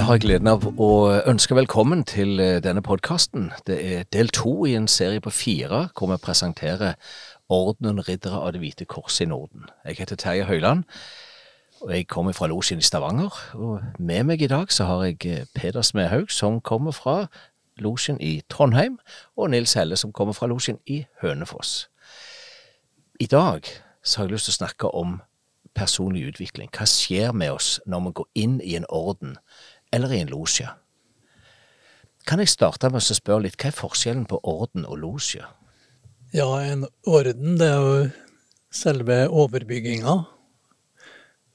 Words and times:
Da 0.00 0.06
har 0.08 0.16
jeg 0.16 0.22
gleden 0.24 0.48
av 0.48 0.62
å 0.80 0.92
ønske 1.28 1.52
velkommen 1.52 2.06
til 2.08 2.40
eh, 2.40 2.62
denne 2.64 2.80
podkasten. 2.80 3.50
Det 3.68 3.76
er 3.84 4.06
del 4.16 4.30
to 4.32 4.64
i 4.64 4.72
en 4.72 4.86
serie 4.88 5.20
på 5.20 5.28
fire 5.28 5.80
hvor 5.92 6.08
vi 6.08 6.16
presenterer 6.24 6.94
Ordenen 7.52 8.00
Riddere 8.08 8.40
av 8.40 8.54
Det 8.54 8.62
hvite 8.62 8.86
kors 8.88 9.20
i 9.20 9.28
Norden. 9.28 9.68
Jeg 9.84 10.00
heter 10.00 10.16
Terje 10.16 10.48
Høiland, 10.48 10.86
og 11.82 11.92
jeg 11.92 12.08
kommer 12.08 12.32
fra 12.32 12.48
Losjen 12.48 12.80
i 12.80 12.88
Stavanger. 12.88 13.36
Og 13.60 13.84
med 13.98 14.24
meg 14.24 14.40
i 14.40 14.48
dag 14.48 14.72
så 14.72 14.88
har 14.88 15.04
jeg 15.04 15.20
eh, 15.28 15.44
Peder 15.52 15.84
Smedhaug, 15.84 16.32
som 16.32 16.62
kommer 16.64 16.96
fra 16.96 17.26
Losjen 17.76 18.16
i 18.24 18.38
Trondheim, 18.48 18.96
og 19.36 19.52
Nils 19.52 19.76
Helle, 19.76 20.00
som 20.00 20.16
kommer 20.16 20.32
fra 20.32 20.48
Losjen 20.48 20.80
i 20.86 21.04
Hønefoss. 21.20 21.90
I 23.20 23.28
dag 23.28 23.68
så 24.00 24.22
har 24.22 24.30
jeg 24.30 24.38
lyst 24.38 24.48
til 24.48 24.56
å 24.56 24.62
snakke 24.64 24.96
om 24.96 25.18
personlig 25.76 26.24
utvikling. 26.32 26.70
Hva 26.72 26.86
skjer 26.88 27.34
med 27.36 27.52
oss 27.52 27.80
når 27.86 28.06
vi 28.06 28.12
går 28.20 28.30
inn 28.46 28.60
i 28.64 28.78
en 28.78 28.88
orden 28.88 29.36
eller 29.92 30.12
i 30.14 30.20
en 30.24 30.32
losje. 30.32 30.68
Kan 32.28 32.42
jeg 32.42 32.52
starte 32.52 32.90
med 32.92 33.00
å 33.00 33.16
spørre 33.16 33.46
litt, 33.46 33.56
hva 33.60 33.70
er 33.70 33.76
forskjellen 33.76 34.26
på 34.28 34.40
orden 34.46 34.84
og 34.86 35.00
losje? 35.02 35.46
Ja, 36.36 36.46
en 36.62 36.84
orden 37.10 37.56
det 37.58 37.66
er 37.66 37.80
jo 37.80 38.02
selve 38.70 39.24
overbygginga, 39.34 40.14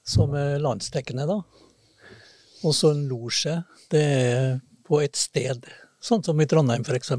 som 0.05 0.35
er 0.35 0.59
landsdekkende, 0.59 1.27
da. 1.30 1.39
Og 2.66 2.73
så 2.75 2.91
en 2.91 3.05
losje, 3.08 3.59
det 3.94 4.03
er 4.03 4.58
på 4.86 4.99
et 5.05 5.16
sted, 5.17 5.63
sånn 6.03 6.25
som 6.25 6.41
i 6.41 6.47
Trondheim 6.49 6.83
f.eks. 6.86 7.13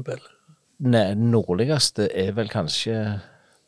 Det 0.77 1.05
nordligste 1.17 2.05
er 2.13 2.35
vel 2.37 2.51
kanskje 2.53 2.99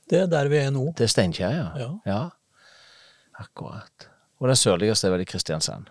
Det 0.09 0.20
er 0.23 0.27
der 0.30 0.50
vi 0.52 0.59
er 0.61 0.70
nå. 0.73 0.91
Det 0.97 1.08
er 1.08 1.11
Steinkjer, 1.11 1.55
ja. 1.80 1.89
Ja. 2.05 2.22
Akkurat. 3.39 4.09
Og 4.39 4.52
den 4.52 4.59
sørligste 4.59 5.08
er 5.08 5.16
vel 5.16 5.23
i 5.23 5.30
Kristiansand. 5.30 5.89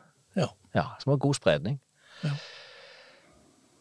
Ja. 0.78 0.86
Som 1.02 1.12
har 1.14 1.20
god 1.22 1.38
spredning. 1.38 1.80
Ja. 2.22 2.32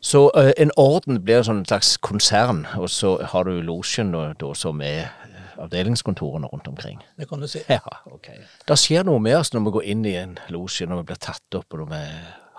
Så 0.07 0.27
uh, 0.37 0.51
en 0.57 0.71
orden 0.77 1.21
blir 1.25 1.41
en 1.41 1.47
sånn 1.47 1.63
slags 1.65 1.95
konsern, 2.05 2.65
og 2.77 2.89
så 2.93 3.17
har 3.31 3.47
du 3.47 3.61
losjen 3.65 4.13
som 4.55 4.81
er 4.85 5.09
avdelingskontorene 5.57 6.49
rundt 6.51 6.67
omkring. 6.69 6.99
Det 7.17 7.27
kan 7.29 7.41
du 7.41 7.47
si. 7.49 7.63
Ja, 7.69 7.81
ok. 8.05 8.29
Det 8.67 8.77
skjer 8.77 9.07
noe 9.07 9.21
med 9.23 9.39
oss 9.39 9.53
når 9.53 9.65
vi 9.65 9.73
går 9.77 9.87
inn 9.93 10.05
i 10.05 10.13
en 10.19 10.37
losje, 10.53 10.85
når 10.85 11.01
vi 11.01 11.09
blir 11.11 11.21
tatt 11.25 11.57
opp, 11.57 11.65
og 11.73 11.81
når 11.81 11.89
vi 11.95 12.03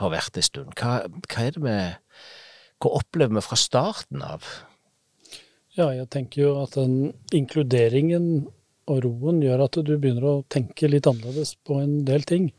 har 0.02 0.12
vært 0.14 0.38
en 0.38 0.46
stund. 0.46 0.74
Hva, 0.78 0.98
hva 1.06 1.46
er 1.46 1.54
det 1.56 1.64
vi 1.64 1.78
Hva 2.78 2.90
opplever 2.94 3.34
vi 3.34 3.42
fra 3.42 3.56
starten 3.58 4.22
av? 4.22 4.44
Ja, 5.74 5.88
jeg 5.94 6.06
tenker 6.14 6.42
jo 6.42 6.52
at 6.62 6.76
den 6.78 7.12
inkluderingen 7.34 8.46
og 8.88 9.02
roen 9.04 9.40
gjør 9.42 9.64
at 9.66 9.78
du 9.84 9.96
begynner 9.96 10.26
å 10.26 10.36
tenke 10.50 10.90
litt 10.90 11.08
annerledes 11.10 11.56
på 11.66 11.80
en 11.82 12.04
del 12.06 12.22
ting. 12.26 12.52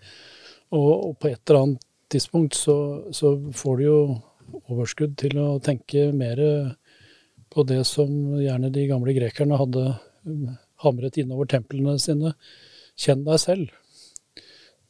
Og, 0.75 0.92
og 1.09 1.14
på 1.22 1.31
et 1.31 1.42
eller 1.50 1.62
annet 1.64 1.86
tidspunkt 2.09 2.58
så, 2.58 2.75
så, 3.16 3.36
får 3.56 3.78
du 3.78 3.84
jo 3.86 4.00
overskudd 4.70 5.16
til 5.22 5.38
å 5.42 5.50
tenke 5.64 6.09
mer 6.16 6.39
på 7.50 7.66
det 7.70 7.84
som 7.89 8.09
gjerne 8.38 8.72
de 8.73 8.88
gamle 8.90 9.14
grekerne 9.17 9.58
hadde 9.58 9.86
hamret 10.84 11.17
innover 11.22 11.50
templene 11.50 11.97
sine. 12.02 12.34
Kjenn 13.00 13.23
deg 13.28 13.42
selv. 13.42 13.73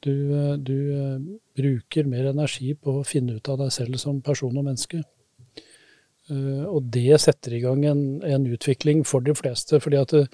Du, 0.04 0.14
du 0.64 0.76
uh, 0.96 1.20
bruker 1.60 2.08
mer 2.08 2.30
energi 2.32 2.72
på 2.76 3.00
å 3.00 3.08
finne 3.08 3.36
ut 3.36 3.50
av 3.52 3.60
deg 3.66 3.74
selv 3.76 4.00
som 4.00 4.22
person 4.24 4.56
og 4.56 4.66
menneske. 4.66 5.02
Uh, 6.30 6.66
og 6.70 6.88
det 6.94 7.20
setter 7.20 7.58
i 7.58 7.62
gang 7.66 7.84
en, 7.90 8.04
en 8.24 8.48
utvikling 8.48 9.04
for 9.08 9.26
de 9.26 9.36
fleste. 9.36 9.82
fordi 9.84 10.00
at 10.00 10.16
uh, 10.16 10.30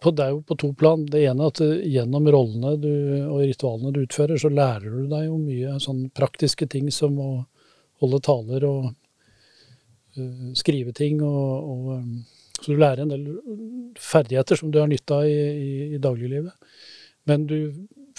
på, 0.00 0.10
det 0.10 0.24
er 0.24 0.32
jo 0.34 0.40
på 0.42 0.56
to 0.56 0.72
plan. 0.74 1.04
Det 1.06 1.22
ene 1.28 1.46
er 1.46 1.52
at 1.52 1.60
gjennom 1.92 2.28
rollene 2.32 2.74
du, 2.80 2.92
og 3.26 3.42
ritualene 3.44 3.92
du 3.94 4.02
utfører, 4.04 4.40
så 4.40 4.50
lærer 4.52 4.88
du 4.88 5.06
deg 5.10 5.26
jo 5.26 5.36
mye 5.40 5.76
sånn 5.82 6.06
praktiske 6.16 6.68
ting 6.72 6.90
som 6.94 7.18
å 7.20 7.30
holde 8.00 8.22
taler 8.24 8.64
og 8.68 8.86
uh, 8.88 10.46
skrive 10.56 10.94
ting. 10.96 11.20
Og, 11.26 11.70
og, 11.74 11.90
um, 12.00 12.54
så 12.60 12.72
du 12.72 12.80
lærer 12.80 13.04
en 13.04 13.12
del 13.12 13.26
ferdigheter 14.00 14.60
som 14.60 14.72
du 14.72 14.80
har 14.80 14.88
nytte 14.90 15.20
av 15.20 15.28
i, 15.28 15.36
i, 15.36 15.70
i, 15.96 16.00
dagliglivet. 16.00 16.80
Men 17.28 17.44
du 17.50 17.58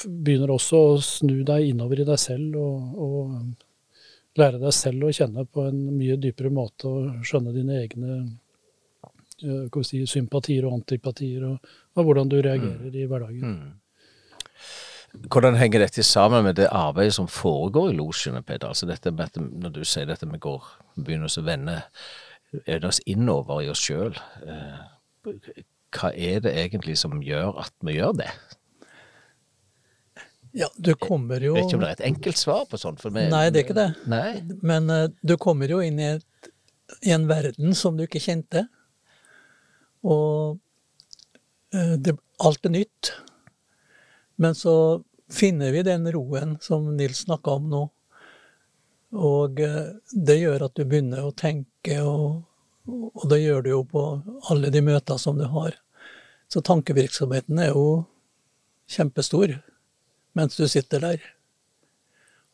begynner 0.05 0.53
også 0.53 0.85
å 0.93 1.01
snu 1.05 1.41
deg 1.45 1.73
innover 1.73 2.01
i 2.01 2.07
deg 2.07 2.21
selv 2.21 2.61
og, 2.61 3.01
og 3.07 3.33
um, 3.33 3.51
lære 4.37 4.61
deg 4.61 4.77
selv 4.77 5.09
å 5.09 5.15
kjenne 5.15 5.49
på 5.49 5.65
en 5.65 5.81
mye 5.97 6.15
dypere 6.21 6.53
måte 6.53 6.89
og 6.89 7.27
skjønne 7.27 7.53
dine 7.57 7.81
egne 7.81 8.21
Eh, 9.41 9.81
si, 9.83 10.03
sympatier 10.05 10.67
og 10.67 10.75
antipatier, 10.75 11.45
og, 11.47 11.71
og 11.95 12.07
hvordan 12.07 12.31
du 12.31 12.37
reagerer 12.39 12.89
mm. 12.89 12.95
i 12.95 13.05
hverdagen. 13.09 13.55
Mm. 13.55 13.81
Hvordan 15.31 15.57
henger 15.59 15.83
dette 15.83 16.03
sammen 16.07 16.45
med 16.45 16.55
det 16.55 16.69
arbeidet 16.71 17.17
som 17.17 17.27
foregår 17.27 17.91
i 17.91 17.97
losjene, 17.97 18.43
Peder? 18.47 18.71
Altså 18.71 18.87
dette 18.87 19.11
med 19.11 19.35
når 19.35 19.75
du 19.75 19.83
sier 19.83 20.07
dette 20.07 20.29
vi 20.29 20.39
går, 20.39 20.69
begynner 20.95 21.27
å 21.27 21.43
vende 21.43 21.81
oss 22.87 23.01
innover 23.05 23.65
i 23.65 23.69
oss 23.71 23.83
sjøl. 23.83 24.15
Eh, 24.45 24.79
hva 25.91 26.13
er 26.15 26.39
det 26.45 26.55
egentlig 26.55 26.95
som 27.01 27.19
gjør 27.23 27.59
at 27.65 27.73
vi 27.83 27.97
gjør 27.97 28.15
det? 28.23 28.31
Ja, 30.55 30.67
du 30.75 30.93
kommer 30.99 31.39
jo 31.39 31.53
Jeg 31.55 31.63
vet 31.63 31.69
ikke 31.69 31.77
om 31.77 31.83
det 31.83 31.91
er 31.91 31.99
et 31.99 32.07
enkelt 32.09 32.39
svar 32.39 32.65
på 32.67 32.79
sånt. 32.79 33.03
Meg... 33.11 33.29
Nei, 33.31 33.45
det 33.51 33.61
er 33.61 33.67
ikke 33.67 33.77
det. 33.77 33.91
Nei. 34.11 34.41
Men 34.63 34.91
uh, 34.91 35.05
du 35.23 35.37
kommer 35.39 35.71
jo 35.71 35.79
inn 35.83 35.99
i, 35.99 36.09
et, 36.17 36.51
i 37.07 37.13
en 37.15 37.27
verden 37.29 37.75
som 37.77 37.99
du 37.99 38.03
ikke 38.03 38.23
kjente. 38.23 38.65
Og 40.03 40.59
det, 41.71 42.17
alt 42.43 42.65
er 42.65 42.73
nytt. 42.73 43.13
Men 44.41 44.55
så 44.55 44.75
finner 45.31 45.71
vi 45.71 45.83
den 45.83 46.11
roen 46.11 46.57
som 46.61 46.97
Nils 46.97 47.23
snakka 47.25 47.51
om 47.51 47.69
nå. 47.69 47.81
Og 49.11 49.59
eh, 49.59 49.91
det 50.11 50.37
gjør 50.39 50.67
at 50.67 50.75
du 50.75 50.85
begynner 50.87 51.25
å 51.27 51.33
tenke, 51.35 51.99
og, 52.03 52.43
og 52.87 53.27
det 53.31 53.41
gjør 53.43 53.65
du 53.65 53.69
jo 53.73 53.81
på 53.87 54.05
alle 54.51 54.71
de 54.71 54.83
møter 54.83 55.19
som 55.19 55.39
du 55.39 55.45
har. 55.51 55.75
Så 56.51 56.63
tankevirksomheten 56.67 57.59
er 57.63 57.71
jo 57.71 57.85
kjempestor 58.91 59.55
mens 60.35 60.55
du 60.59 60.67
sitter 60.67 61.03
der. 61.03 61.23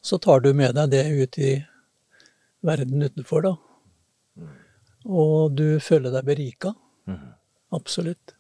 Så 0.02 0.18
tar 0.22 0.42
du 0.42 0.52
med 0.54 0.76
deg 0.78 0.92
det 0.94 1.06
ut 1.10 1.38
i 1.42 1.52
verden 2.66 3.04
utenfor, 3.06 3.46
da. 3.46 3.54
Mm. 4.38 4.54
Og 5.08 5.58
du 5.58 5.66
føler 5.82 6.14
deg 6.14 6.26
berika. 6.26 6.74
Mm. 7.10 7.34
Absolutt. 7.78 8.34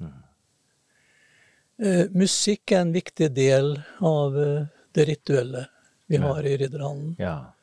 Eh, 1.77 2.05
musikk 2.09 2.71
er 2.71 2.81
en 2.81 2.93
viktig 2.93 3.29
del 3.35 3.75
av 4.01 4.37
eh, 4.41 4.65
det 4.97 5.05
rituelle 5.05 5.67
vi 6.07 6.17
har 6.17 6.45
i 6.45 6.55
Ridderhallen. 6.57 7.15
Ja. 7.19 7.53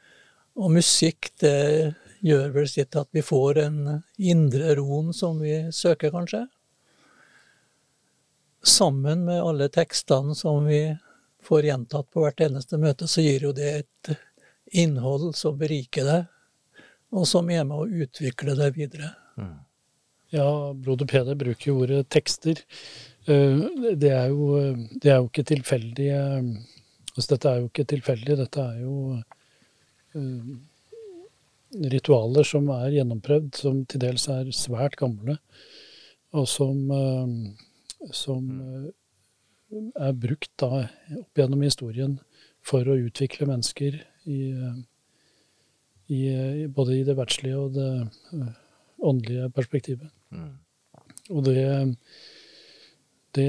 Og 0.55 0.71
musikk, 0.71 1.33
det 1.43 1.95
gjør 2.23 2.53
vel 2.55 2.69
sitt 2.71 2.95
at 2.97 3.09
vi 3.11 3.25
får 3.27 3.59
en 3.65 3.81
indre 4.17 4.77
roen 4.79 5.11
som 5.17 5.41
vi 5.43 5.57
søker, 5.75 6.13
kanskje. 6.15 6.45
Sammen 8.63 9.25
med 9.27 9.43
alle 9.43 9.69
tekstene 9.69 10.37
som 10.39 10.69
vi 10.69 10.95
får 11.45 11.67
gjentatt 11.69 12.09
på 12.15 12.23
hvert 12.23 12.41
eneste 12.47 12.79
møte, 12.81 13.09
så 13.11 13.25
gir 13.25 13.49
jo 13.49 13.53
det 13.57 13.73
et 13.83 14.15
innhold 14.79 15.35
som 15.37 15.59
beriker 15.59 16.07
deg, 16.07 16.31
og 17.15 17.27
som 17.29 17.51
er 17.51 17.67
med 17.67 17.83
å 17.83 18.05
utvikle 18.07 18.55
deg 18.59 18.79
videre. 18.79 19.11
Mm. 19.37 19.59
Ja, 20.35 20.75
broder 20.75 21.07
Peder 21.07 21.37
bruker 21.39 21.69
jo 21.69 21.81
ordet 21.85 22.09
tekster. 22.11 22.59
Eh, 23.31 23.61
det 23.95 24.11
er 24.11 24.33
jo, 24.33 24.57
det 24.99 25.13
er 25.13 25.21
jo 25.21 25.29
ikke 25.29 25.45
tilfeldig 25.47 26.09
eh, 26.11 26.49
altså 27.15 27.29
Dette 27.31 27.51
er 27.51 27.61
jo 27.61 27.69
ikke 27.69 27.85
tilfeldig. 27.93 28.39
Dette 28.41 28.65
er 28.65 28.81
jo 28.83 28.97
eh, 30.19 30.49
ritualer 31.95 32.49
som 32.49 32.67
er 32.75 32.97
gjennomprøvd, 32.97 33.53
som 33.61 33.79
til 33.87 34.03
dels 34.03 34.27
er 34.33 34.51
svært 34.55 34.97
gamle, 34.99 35.37
og 36.35 36.49
som, 36.51 36.83
som 38.15 38.51
er 39.71 40.13
brukt 40.19 40.51
da 40.59 40.85
opp 41.19 41.39
gjennom 41.39 41.63
historien 41.67 42.19
for 42.63 42.87
å 42.87 42.99
utvikle 43.07 43.47
mennesker 43.51 43.99
i, 44.31 44.41
i, 46.15 46.21
både 46.75 47.01
i 47.01 47.07
det 47.07 47.19
verdslige 47.19 47.59
og 47.59 47.75
det 47.79 47.91
åndelige 49.03 49.51
perspektivet. 49.55 50.11
Mm. 50.35 50.53
Og 51.35 51.45
det, 51.47 51.61
det, 53.35 53.47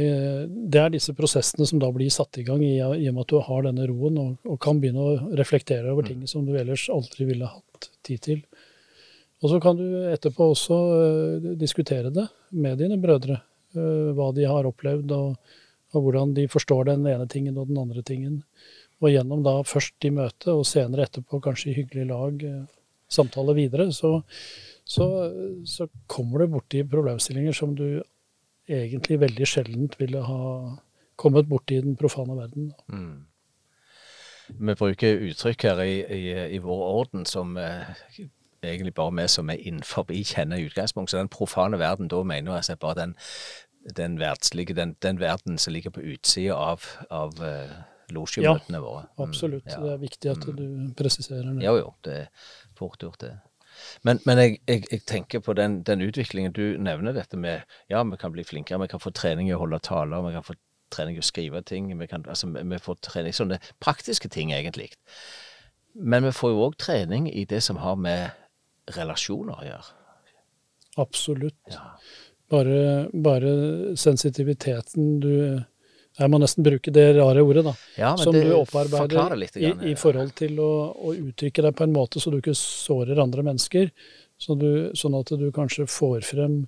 det, 0.48 0.80
er 0.80 0.94
disse 0.94 1.14
prosessene 1.18 1.68
som 1.68 1.82
da 1.82 1.90
blir 1.94 2.14
satt 2.14 2.40
i 2.40 2.46
gang 2.48 2.64
i, 2.64 2.78
i 2.80 3.10
og 3.10 3.18
med 3.18 3.26
at 3.26 3.34
du 3.34 3.42
har 3.44 3.66
denne 3.66 3.88
roen 3.90 4.22
og, 4.22 4.38
og 4.48 4.62
kan 4.64 4.80
begynne 4.82 5.04
å 5.04 5.34
reflektere 5.38 5.92
over 5.92 6.08
mm. 6.08 6.12
ting 6.12 6.32
som 6.32 6.48
du 6.48 6.56
ellers 6.58 6.88
aldri 6.94 7.28
ville 7.30 7.50
hatt 7.52 7.90
tid 8.06 8.24
til. 8.30 8.46
Og 9.44 9.52
så 9.52 9.60
kan 9.62 9.78
du 9.78 9.86
etterpå 10.10 10.48
også 10.54 10.76
uh, 10.76 11.52
diskutere 11.60 12.10
det 12.14 12.26
med 12.56 12.80
dine 12.82 12.98
brødre. 13.02 13.42
Uh, 13.76 14.16
hva 14.16 14.32
de 14.34 14.48
har 14.48 14.66
opplevd, 14.66 15.12
og, 15.12 15.58
og, 15.94 16.00
hvordan 16.02 16.34
de 16.38 16.48
forstår 16.50 16.88
den 16.90 17.06
ene 17.12 17.28
tingen 17.30 17.60
og 17.60 17.70
den 17.70 17.82
andre 17.82 18.02
tingen. 18.08 18.40
Og 19.04 19.12
gjennom 19.12 19.44
da 19.46 19.60
først 19.68 20.08
i 20.08 20.14
møte, 20.16 20.54
og 20.54 20.66
senere 20.66 21.06
etterpå 21.06 21.42
kanskje 21.44 21.74
i 21.74 21.78
hyggelig 21.82 22.08
lag, 22.14 22.48
uh, 22.48 22.64
samtale 23.12 23.54
videre, 23.60 23.92
så, 23.94 24.16
så, 24.86 25.06
så 25.66 25.88
kommer 26.08 26.44
du 26.44 26.54
borti 26.54 26.84
problemstillinger 26.88 27.56
som 27.58 27.74
du 27.78 28.04
egentlig 28.70 29.20
veldig 29.22 29.48
sjeldent 29.50 29.98
ville 30.00 30.22
ha 30.26 30.42
kommet 31.18 31.50
borti 31.50 31.80
i 31.80 31.82
den 31.86 31.98
profane 31.98 32.38
verden. 32.38 32.72
Mm. 32.88 33.26
Vi 34.48 34.76
bruker 34.78 35.24
uttrykk 35.26 35.64
her 35.64 35.82
i, 35.82 35.96
i, 36.14 36.24
i 36.56 36.62
vår 36.62 36.84
orden 37.00 37.26
som 37.26 37.58
eh, 37.58 37.90
egentlig 38.62 38.94
bare 38.94 39.16
vi 39.18 39.28
som 39.28 39.50
er 39.50 39.62
innenfor 39.62 40.06
kjenner 40.12 40.62
i 40.62 40.68
utgangspunktet. 40.70 41.12
Så 41.12 41.18
den 41.18 41.34
profane 41.34 41.80
verden, 41.80 42.08
da 42.08 42.22
mener 42.24 42.60
jeg 42.60 42.70
seg 42.70 42.80
bare 42.80 43.00
den, 43.02 43.16
den 43.98 44.20
verdslige, 44.20 44.78
den, 44.78 44.96
den 45.02 45.20
verden 45.20 45.58
som 45.58 45.74
ligger 45.74 45.90
på 45.90 46.06
utsida 46.14 46.54
av, 46.54 46.86
av 47.10 47.42
eh, 47.42 47.74
losjemøtene 48.14 48.82
våre. 48.82 49.08
Mm, 49.10 49.26
absolutt. 49.28 49.72
Ja. 49.72 49.82
Det 49.82 49.92
er 49.94 50.06
viktig 50.06 50.32
at 50.32 50.46
du 50.46 50.66
presiserer 50.98 51.50
det. 51.52 51.66
Jo, 51.66 51.78
jo. 51.82 51.92
Det 52.06 52.18
er 52.26 52.30
fort 52.78 53.02
gjort, 53.02 53.22
det. 53.22 53.34
Men, 54.08 54.22
men 54.26 54.42
jeg, 54.42 54.60
jeg, 54.68 54.86
jeg, 54.92 55.02
tenker 55.10 55.44
på 55.46 55.56
den, 55.58 55.82
den, 55.88 56.04
utviklingen 56.06 56.54
du 56.56 56.78
nevner, 56.82 57.16
dette 57.16 57.40
med 57.40 57.66
ja, 57.92 58.04
vi 58.04 58.20
kan 58.22 58.34
bli 58.36 58.46
flinkere, 58.48 58.82
vi 58.84 58.92
kan 58.92 59.04
få 59.04 59.14
trening 59.16 59.50
i 59.50 59.56
å 59.56 59.62
holde 59.62 59.82
taler, 59.86 60.24
vi 60.26 60.36
kan 60.36 60.46
få 60.46 60.58
trening 60.94 61.18
i 61.18 61.24
å 61.24 61.26
skrive 61.26 61.62
ting, 61.66 61.90
vi, 62.00 62.08
kan, 62.08 62.26
altså, 62.30 62.50
vi 62.56 62.80
får 62.82 63.02
trening 63.10 63.36
sånne 63.36 63.60
praktiske 63.84 64.30
ting, 64.32 64.54
egentlig. 64.56 64.92
Men 65.96 66.28
vi 66.28 66.34
får 66.36 66.54
jo 66.54 66.66
òg 66.68 66.80
trening 66.82 67.30
i 67.32 67.46
det 67.50 67.62
som 67.64 67.80
har 67.82 67.98
med 68.00 68.96
relasjoner 68.96 69.56
å 69.56 69.68
gjøre. 69.68 69.94
Absolutt. 71.02 71.60
Ja. 71.72 71.96
Bare, 72.52 73.08
bare, 73.12 73.52
sensitiviteten 73.98 75.20
du 75.24 75.32
Jeg 76.16 76.32
må 76.32 76.40
nesten 76.40 76.64
bruke 76.64 76.92
det 76.96 77.06
rare 77.18 77.42
ordet, 77.44 77.66
da. 77.66 77.74
Ja, 78.00 78.14
som 78.18 78.36
det, 78.36 78.46
du 78.48 78.54
opparbeider 78.56 79.36
i, 79.60 79.72
i, 79.92 79.96
forhold 80.00 80.32
til 80.40 80.62
å, 80.64 80.72
å, 80.96 81.12
uttrykke 81.12 81.66
deg 81.66 81.76
på 81.76 81.84
en 81.84 81.96
måte 81.96 82.22
så 82.24 82.32
du 82.32 82.38
ikke 82.40 82.56
sårer 82.56 83.20
andre 83.20 83.44
mennesker. 83.44 83.90
Så 84.40 84.56
du, 84.60 84.70
sånn 84.96 85.16
at 85.20 85.32
du 85.40 85.50
kanskje 85.56 85.88
får 85.92 86.24
frem 86.28 86.62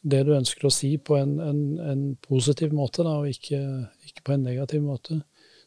det 0.00 0.22
du 0.26 0.32
ønsker 0.36 0.68
å 0.68 0.72
si 0.72 0.94
på 1.02 1.16
en, 1.18 1.34
en, 1.44 1.64
en 1.82 2.04
positiv 2.24 2.72
måte, 2.76 3.04
da, 3.04 3.18
og 3.20 3.28
ikke, 3.30 3.58
ikke, 4.06 4.24
på 4.26 4.34
en 4.36 4.46
negativ 4.46 4.84
måte. 4.84 5.18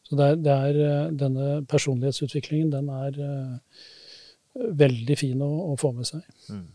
Så 0.03 0.17
det 0.19 0.29
er, 0.29 0.39
det 0.43 0.55
er, 0.55 0.79
eh, 0.83 1.11
denne 1.19 1.49
personlighetsutviklingen, 1.69 2.71
den 2.73 2.89
er 2.91 3.19
uh, 3.19 3.83
veldig 4.79 5.17
fin 5.19 5.43
å, 5.43 5.51
å 5.71 5.77
få 5.79 5.93
med 5.95 6.09
seg. 6.09 6.23
Mm. 6.51 6.65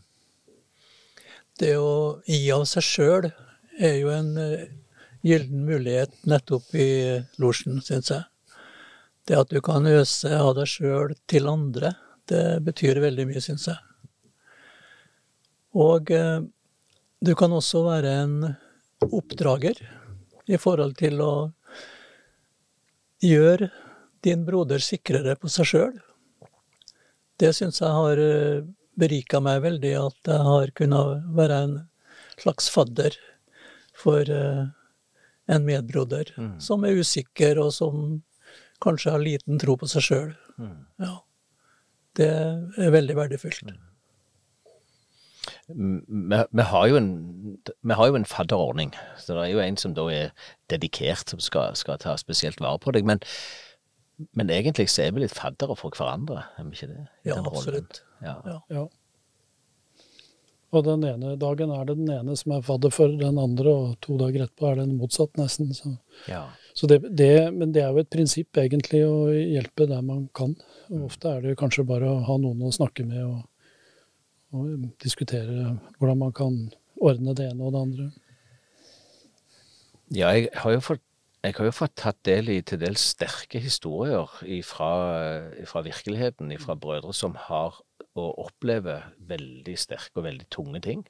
Det 1.59 1.73
å 1.81 1.91
gi 2.25 2.45
av 2.55 2.63
seg 2.69 2.85
sjøl 2.85 3.29
er 3.29 3.99
jo 3.99 4.13
en 4.15 4.31
uh, 4.39 4.63
gyllen 5.25 5.65
mulighet 5.67 6.13
nettopp 6.29 6.73
i 6.75 6.89
losjen, 7.41 7.81
syns 7.83 8.11
jeg. 8.13 8.23
Det 9.27 9.37
at 9.37 9.51
du 9.51 9.59
kan 9.61 9.85
øse 9.89 10.31
av 10.33 10.53
deg 10.57 10.69
sjøl 10.71 11.13
til 11.29 11.49
andre, 11.51 11.93
det 12.29 12.61
betyr 12.65 13.01
veldig 13.03 13.27
mye, 13.29 13.43
syns 13.43 13.67
jeg. 13.69 13.79
Og 15.77 16.09
uh, 16.15 16.41
du 17.21 17.33
kan 17.37 17.53
også 17.53 17.83
være 17.85 18.15
en 18.23 18.35
oppdrager 19.05 19.77
i 20.49 20.57
forhold 20.57 20.95
til 20.97 21.21
å 21.21 21.33
gjøre 23.23 23.69
din 24.23 24.45
broder 24.47 24.81
sikrere 24.83 25.35
på 25.39 25.51
seg 25.51 25.67
sjøl 25.69 25.97
det 27.39 27.53
syns 27.55 27.79
jeg 27.81 27.95
har 27.95 28.19
eh, 28.19 28.65
berika 28.99 29.39
meg 29.43 29.63
veldig, 29.63 29.93
at 30.01 30.31
jeg 30.31 30.47
har 30.49 30.73
kunnet 30.75 31.29
være 31.37 31.61
en 31.65 31.77
slags 32.39 32.67
fadder 32.73 33.15
for 33.97 34.27
eh, 34.27 34.65
en 35.49 35.65
medbroder 35.67 36.31
mm. 36.37 36.55
som 36.63 36.85
er 36.85 36.99
usikker, 36.99 37.59
og 37.61 37.73
som 37.75 38.21
kanskje 38.83 39.13
har 39.13 39.23
liten 39.23 39.59
tro 39.61 39.75
på 39.79 39.89
seg 39.91 40.05
sjøl. 40.05 40.33
Mm. 40.61 40.79
Ja. 41.03 41.13
Det 42.19 42.29
er 42.29 42.91
veldig 42.95 43.15
verdifullt. 43.17 43.69
Mm. 43.69 43.85
Vi, 45.69 46.37
vi, 46.51 46.63
har 46.65 46.87
jo 46.89 46.97
en, 46.97 47.09
vi 47.65 47.97
har 47.97 48.09
jo 48.09 48.17
en 48.17 48.25
fadderordning, 48.25 48.93
så 49.17 49.35
det 49.35 49.43
er 49.43 49.51
jo 49.53 49.63
en 49.63 49.77
som 49.77 49.93
da 49.97 50.05
er 50.13 50.31
dedikert, 50.71 51.29
som 51.29 51.41
skal, 51.43 51.75
skal 51.77 51.99
ta 52.01 52.15
spesielt 52.17 52.61
vare 52.61 52.81
på 52.81 52.93
deg. 52.95 53.05
Men 53.05 53.21
men 54.35 54.49
egentlig 54.51 54.89
så 54.91 55.05
er 55.05 55.13
vi 55.15 55.23
litt 55.23 55.35
faddere 55.35 55.75
for 55.79 55.95
hverandre, 55.95 56.41
er 56.59 56.65
vi 56.67 56.75
ikke 56.75 56.89
det? 56.91 57.03
Ja, 57.27 57.37
absolutt. 57.39 58.01
Ja. 58.19 58.35
ja. 58.67 58.83
Og 60.69 60.85
den 60.85 61.03
ene 61.07 61.33
dagen 61.41 61.71
er 61.73 61.85
det 61.87 61.95
den 61.97 62.11
ene 62.13 62.35
som 62.37 62.53
er 62.53 62.65
fadder 62.65 62.93
for 62.93 63.13
den 63.17 63.39
andre, 63.41 63.71
og 63.73 63.95
to 64.05 64.19
dager 64.19 64.45
etterpå 64.45 64.69
er 64.69 64.77
det 64.77 64.87
motsatt, 64.91 65.33
nesten. 65.39 65.71
Så, 65.73 65.95
ja. 66.29 66.43
så 66.77 66.89
det, 66.91 67.01
det, 67.17 67.31
men 67.55 67.73
det 67.73 67.81
er 67.81 67.95
jo 67.95 68.03
et 68.03 68.11
prinsipp, 68.13 68.59
egentlig, 68.61 69.01
å 69.07 69.31
hjelpe 69.33 69.89
der 69.89 70.05
man 70.05 70.27
kan. 70.37 70.53
Og 70.93 71.07
ofte 71.09 71.33
er 71.33 71.47
det 71.47 71.57
kanskje 71.57 71.87
bare 71.89 72.11
å 72.11 72.21
ha 72.27 72.37
noen 72.41 72.67
å 72.69 72.73
snakke 72.75 73.07
med 73.09 73.25
og, 73.25 73.41
og 74.53 74.87
diskutere 75.01 75.73
hvordan 75.97 76.21
man 76.27 76.37
kan 76.37 76.61
ordne 77.01 77.33
det 77.37 77.49
ene 77.49 77.65
og 77.65 77.73
det 77.73 77.85
andre. 77.87 78.09
Ja, 80.09 80.29
jeg 80.33 80.49
har 80.57 80.77
jo 80.77 80.81
fått 80.85 81.05
jeg 81.39 81.55
har 81.55 81.69
jo 81.69 81.71
fått 81.71 81.93
tatt 81.95 82.17
del 82.27 82.49
i 82.51 82.57
til 82.67 82.81
dels 82.81 82.99
sterke 83.13 83.61
historier 83.63 84.27
fra 84.67 85.83
virkeligheten, 85.85 86.51
fra 86.59 86.75
brødre 86.75 87.13
som 87.15 87.37
har 87.47 87.77
og 88.17 88.39
opplever 88.45 89.11
veldig 89.29 89.75
sterke 89.79 90.21
og 90.21 90.25
veldig 90.25 90.47
tunge 90.53 90.81
ting. 90.85 91.03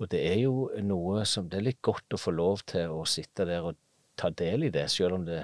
Og 0.00 0.08
det 0.12 0.20
er 0.30 0.38
jo 0.42 0.70
noe 0.84 1.24
som 1.28 1.48
Det 1.48 1.58
er 1.58 1.66
litt 1.66 1.82
godt 1.84 2.16
å 2.16 2.20
få 2.20 2.32
lov 2.32 2.62
til 2.68 2.92
å 2.94 3.04
sitte 3.08 3.44
der 3.48 3.66
og 3.68 3.76
ta 4.16 4.30
del 4.30 4.64
i 4.68 4.72
det, 4.72 4.86
selv 4.92 5.18
om 5.18 5.26
det 5.26 5.42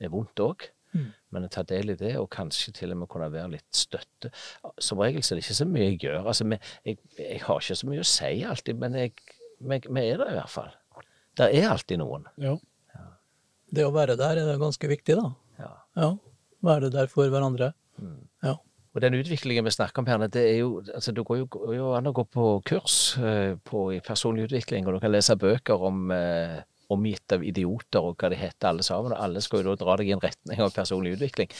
er 0.00 0.10
vondt 0.10 0.42
òg. 0.42 0.68
Mm. 0.94 1.08
Men 1.34 1.46
å 1.46 1.50
ta 1.50 1.62
del 1.66 1.90
i 1.90 1.98
det, 1.98 2.12
og 2.18 2.30
kanskje 2.30 2.74
til 2.74 2.94
og 2.94 3.00
med 3.00 3.10
kunne 3.10 3.30
være 3.30 3.54
litt 3.56 3.70
støtte. 3.74 4.30
Som 4.78 5.02
regel 5.02 5.22
så 5.22 5.34
er 5.34 5.40
det 5.40 5.46
ikke 5.46 5.58
så 5.58 5.66
mye 5.70 5.88
jeg 5.88 5.98
gjør. 6.06 6.20
Altså, 6.22 6.46
jeg, 6.86 7.00
jeg 7.18 7.40
har 7.46 7.62
ikke 7.62 7.78
så 7.80 7.90
mye 7.90 8.04
å 8.04 8.10
si 8.10 8.32
alltid, 8.46 8.78
men 8.78 8.98
vi 8.98 10.06
er 10.06 10.22
der 10.22 10.30
i 10.30 10.38
hvert 10.38 10.54
fall. 10.54 10.70
Det 11.34 11.50
er 11.50 11.72
alltid 11.72 11.98
noen. 11.98 12.30
Ja 12.38 12.54
det 13.74 13.86
å 13.86 13.94
være 13.94 14.16
der 14.18 14.40
er 14.42 14.60
ganske 14.60 14.90
viktig, 14.90 15.16
da. 15.18 15.30
Ja. 15.58 15.72
ja 15.98 16.10
være 16.64 16.90
der 16.92 17.10
for 17.12 17.30
hverandre. 17.32 17.72
Mm. 18.00 18.22
Og 18.94 19.02
den 19.02 19.16
utviklingen 19.18 19.66
vi 19.66 19.72
snakker 19.74 20.02
om 20.02 20.06
her, 20.06 20.22
det 20.30 20.42
er 20.52 20.60
jo 20.60 20.78
altså 20.94 21.12
Du 21.12 21.24
går 21.26 21.40
jo, 21.42 21.48
jo 21.74 21.90
an 21.96 22.06
å 22.06 22.14
gå 22.14 22.24
på 22.30 22.46
kurs 22.66 23.16
eh, 23.18 23.56
på, 23.58 23.88
personlig 24.06 24.48
utvikling, 24.48 24.86
og 24.86 24.94
du 24.94 25.02
kan 25.02 25.12
lese 25.12 25.36
bøker 25.36 25.82
om 25.88 26.12
eh, 26.14 26.60
omgitt 26.94 27.34
av 27.34 27.42
idioter 27.42 28.06
og 28.06 28.20
hva 28.20 28.30
de 28.30 28.38
heter 28.38 28.70
alle 28.70 28.86
sammen. 28.86 29.12
Og 29.12 29.18
alle 29.26 29.42
skal 29.42 29.62
jo 29.62 29.72
da 29.72 29.82
dra 29.82 29.98
deg 29.98 30.12
i 30.12 30.14
en 30.14 30.22
retning 30.22 30.62
av 30.62 30.74
personlig 30.76 31.16
utvikling. 31.16 31.50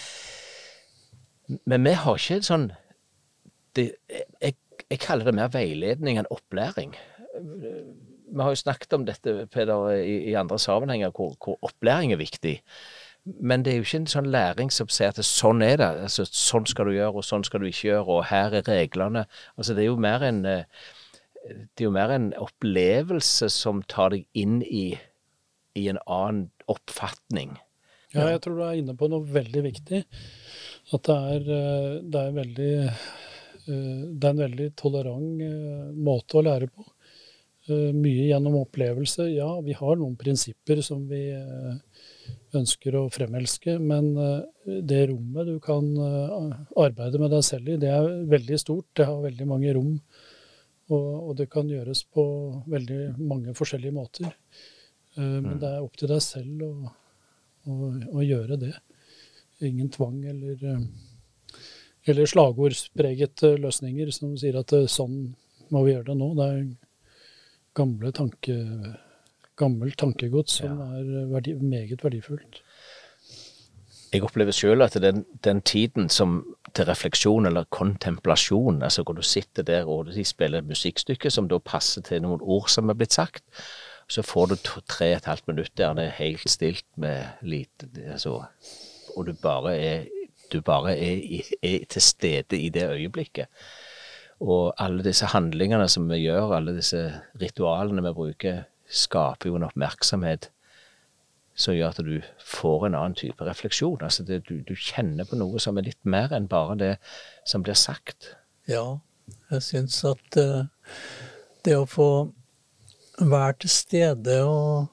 Men 1.67 1.85
vi 1.85 1.99
har 2.05 2.21
ikke 2.21 2.41
sånn 2.47 2.71
det, 3.75 3.91
jeg, 4.07 4.55
jeg, 4.87 4.99
kaller 5.03 5.27
det 5.27 5.35
mer 5.35 5.51
veiledning 5.53 6.21
enn 6.21 6.31
opplæring 6.33 6.95
vi 8.35 8.43
har 8.43 8.51
jo 8.51 8.59
snakket 8.59 8.97
om 8.97 9.07
dette, 9.07 9.35
Peder, 9.53 9.93
i, 10.03 10.17
i 10.31 10.35
andre 10.39 10.59
sammenhenger, 10.59 11.13
hvor, 11.15 11.35
hvor, 11.43 11.59
opplæring 11.63 12.13
er 12.13 12.21
viktig. 12.21 12.57
Men 13.25 13.63
det 13.65 13.73
er 13.73 13.79
jo 13.79 13.87
ikke 13.87 14.03
en 14.03 14.11
sånn 14.13 14.29
læring 14.29 14.71
som 14.75 14.91
sier 14.93 15.15
at 15.15 15.25
sånn 15.25 15.65
er 15.65 15.79
det, 15.81 15.87
altså 16.07 16.27
sånn 16.29 16.67
skal 16.69 16.91
du 16.91 16.97
gjøre, 16.99 17.23
og 17.23 17.25
sånn 17.25 17.45
skal 17.47 17.63
du 17.63 17.71
ikke 17.71 17.89
gjøre, 17.89 18.05
og 18.19 18.27
her 18.29 18.57
er 18.59 18.67
reglene. 18.69 19.25
Altså 19.57 19.77
det 19.77 19.87
er 19.87 19.89
jo 19.89 20.01
mer 20.05 20.27
en 20.29 20.43
eh, 20.49 20.67
det 21.45 21.85
er 21.85 21.87
jo 21.87 21.93
mer 21.93 22.13
en 22.13 22.31
opplevelse 22.41 23.51
som 23.53 23.83
tar 23.89 24.15
deg 24.15 24.25
inn 24.37 24.61
i, 24.65 24.95
i 25.77 25.89
en 25.93 26.01
annen 26.05 26.47
oppfatning. 26.73 27.59
Ja, 28.15 28.31
jeg 28.31 28.45
tror 28.45 28.57
du 28.57 28.63
er 28.65 28.79
inne 28.79 28.95
på 28.97 29.09
noe 29.13 29.25
veldig 29.29 29.63
viktig. 29.67 30.05
At 30.97 31.09
det 31.09 31.17
er, 31.35 31.51
eh, 31.57 31.91
det 32.05 32.23
er, 32.29 32.39
veldig, 32.39 32.73
eh, 32.85 34.01
det 34.13 34.29
er 34.29 34.33
en 34.35 34.45
veldig 34.45 34.71
tolerant 34.81 35.45
måte 35.97 36.41
å 36.41 36.45
lære 36.45 36.69
på. 36.69 36.91
Mye 37.97 38.29
gjennom 38.29 38.61
opplevelse. 38.61 39.31
Ja, 39.33 39.49
vi 39.65 39.73
har 39.77 39.97
noen 39.97 40.19
prinsipper 40.21 40.85
som 40.85 41.07
vi 41.09 41.23
ønsker 42.55 42.97
å 42.99 43.09
fremelske, 43.13 43.77
men 43.83 44.13
eh, 44.21 44.79
det 44.87 45.01
rommet 45.11 45.49
du 45.49 45.59
kan 45.63 45.87
arbeide 46.81 47.21
med 47.21 47.35
deg 47.35 47.45
selv 47.47 47.73
i, 47.75 47.81
det 47.81 47.91
er 47.93 48.09
veldig 48.31 48.61
stort. 48.61 48.89
Det 48.97 49.09
har 49.09 49.25
veldig 49.25 49.49
mange 49.51 49.75
rom, 49.77 49.97
og, 50.93 51.35
det 51.39 51.49
kan 51.53 51.71
gjøres 51.71 52.05
på 52.13 52.25
veldig 52.71 53.17
mange 53.19 53.55
forskjellige 53.57 53.97
måter. 53.97 54.29
Men 55.17 55.55
mm. 55.55 55.61
det 55.63 55.71
er 55.71 55.85
opp 55.85 55.95
til 55.97 56.11
deg 56.11 56.21
selv 56.23 56.65
å, 56.67 56.93
å, 57.71 57.91
å 58.19 58.25
gjøre 58.25 58.59
det. 58.61 58.73
Ingen 59.65 59.89
tvang 59.95 60.19
eller, 60.29 60.65
eller 62.05 62.29
slagordspreget 62.29 63.47
løsninger 63.63 64.11
som 64.13 64.35
sier 64.37 64.59
at 64.61 64.75
sånn 64.93 65.17
må 65.73 65.85
vi 65.87 65.95
gjøre 65.95 66.11
det 66.11 66.19
nå. 66.19 66.31
Det 66.37 66.49
er 66.51 66.65
gamle 67.75 68.13
tanke, 68.15 68.57
gammelt 69.57 69.99
tankegods 69.99 70.61
som 70.61 70.79
ja. 70.81 71.01
er 71.01 71.31
verdi, 71.31 71.55
meget 71.61 72.05
verdifullt. 72.05 72.63
Jeg 74.15 74.23
opplever 74.23 74.55
sjøl 74.55 74.83
at 74.85 74.95
den, 75.03 75.25
den, 75.45 75.61
tiden 75.67 76.09
som 76.09 76.37
til 76.75 76.87
refleksjon 76.87 77.47
eller 77.47 77.67
kontemplasjon, 77.75 78.83
altså 78.83 79.03
hvor 79.03 79.17
du 79.19 79.23
sitter 79.23 79.63
der 79.67 79.89
og 79.91 80.13
de 80.15 80.25
spiller 80.25 80.63
et 80.63 80.69
musikkstykke 80.71 81.31
som 81.31 81.49
da 81.51 81.59
passer 81.59 82.03
til 82.07 82.23
noen 82.23 82.43
ord 82.43 82.69
som 82.71 82.89
er 82.89 82.99
blitt 82.99 83.17
sagt, 83.17 83.43
så 84.09 84.23
får 84.23 84.47
du 84.47 84.55
to, 84.57 84.81
tre 84.87 85.11
og 85.15 85.17
et 85.17 85.31
halvt 85.31 85.49
minutt 85.49 85.73
der 85.79 85.97
det 85.99 86.05
er 86.05 86.19
helt 86.21 86.51
stilt 86.51 86.87
med 86.97 87.25
lite 87.43 87.89
altså, 88.07 88.43
Og 89.17 89.27
du 89.27 89.33
bare 89.43 89.77
er, 89.79 90.05
du 90.53 90.61
bare 90.61 90.97
er, 90.99 91.43
er 91.63 91.85
til 91.89 92.03
stede 92.03 92.59
i 92.59 92.69
det 92.69 92.91
øyeblikket. 92.91 93.47
Og 94.41 94.75
alle 94.79 95.05
disse 95.05 95.27
handlingene 95.27 95.89
som 95.89 96.09
vi 96.11 96.17
gjør, 96.25 96.57
alle 96.57 96.75
disse 96.77 97.13
ritualene 97.41 98.03
vi 98.03 98.13
bruker, 98.13 98.63
skaper 98.91 99.51
jo 99.51 99.59
en 99.59 99.67
oppmerksomhet 99.69 100.51
som 101.55 101.75
gjør 101.77 101.93
at 101.93 102.03
du 102.03 102.15
får 102.43 102.89
en 102.89 102.97
annen 102.99 103.17
type 103.19 103.47
refleksjon. 103.47 104.03
Altså 104.03 104.25
det, 104.27 104.43
du, 104.49 104.59
du, 104.67 104.75
kjenner 104.75 105.27
på 105.29 105.39
noe 105.39 105.61
som 105.63 105.79
er 105.79 105.87
litt 105.87 106.01
mer 106.03 106.35
enn 106.35 106.49
bare 106.51 106.77
det 106.81 106.95
som 107.47 107.63
blir 107.63 107.79
sagt. 107.79 108.33
Ja, 108.71 108.99
jeg 109.53 109.63
syns 109.63 110.01
at 110.09 110.41
uh, 110.41 110.67
det 111.65 111.77
å 111.79 111.87
få 111.89 112.09
være 113.21 113.61
til 113.63 113.71
stede 113.71 114.41
og, 114.49 114.91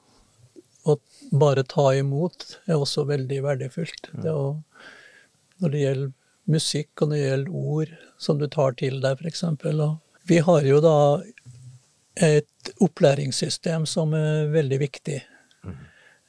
og, 0.86 1.02
bare 1.32 1.64
ta 1.64 1.86
imot 1.96 2.44
er 2.68 2.76
også 2.76 3.06
veldig 3.08 3.38
verdifullt. 3.46 4.10
Mm. 4.12 4.22
Det 4.24 4.32
å, 4.36 4.48
når 5.62 5.72
det 5.72 5.82
gjelder 5.82 6.10
musikk, 6.52 6.90
og 7.00 7.08
når 7.08 7.16
det 7.16 7.22
gjelder 7.22 7.60
ord 7.72 7.94
som 8.20 8.40
du 8.40 8.44
tar 8.52 8.76
til 8.76 8.98
deg, 9.00 9.22
f.eks. 9.22 9.44
Vi 10.28 10.38
har 10.44 10.66
jo 10.68 10.82
da 10.84 10.96
et 12.14 12.72
opplæringssystem 12.82 13.86
som 13.88 14.12
er 14.16 14.50
veldig 14.52 14.78
viktig. 14.82 15.20
Mm. 15.64 15.78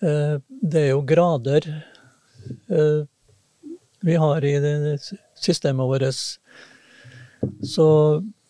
Eh, 0.03 0.35
det 0.47 0.85
er 0.85 0.91
jo 0.93 1.01
grader 1.07 1.67
eh, 1.67 3.03
vi 4.03 4.15
har 4.19 4.45
i 4.45 4.55
systemet 5.39 5.87
vårt. 5.87 6.15
Så 7.63 7.87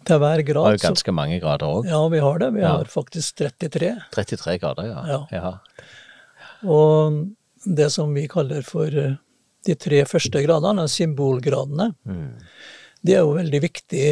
til 0.04 0.20
hver 0.20 0.42
grad 0.44 0.66
Det 0.66 0.72
er 0.74 0.80
jo 0.80 0.88
ganske 0.90 1.14
mange 1.16 1.40
grader 1.40 1.70
òg. 1.70 1.90
Ja, 1.90 2.02
vi 2.10 2.20
har 2.20 2.40
det. 2.42 2.54
Vi 2.54 2.62
ja. 2.62 2.78
har 2.78 2.90
faktisk 2.90 3.38
33. 3.38 3.94
33 4.14 4.58
grader, 4.60 4.90
ja. 4.90 5.04
ja. 5.08 5.22
ja. 5.32 5.54
Og 6.70 7.22
det 7.64 7.90
som 7.94 8.14
vi 8.14 8.28
kaller 8.28 8.66
for 8.66 8.88
eh, 8.88 9.16
de 9.64 9.76
tre 9.80 10.04
første 10.10 10.42
gradene, 10.44 10.88
symbolgradene, 10.92 11.94
mm. 12.04 12.32
det 13.02 13.16
er 13.16 13.24
jo 13.24 13.38
veldig 13.38 13.62
viktig 13.64 14.08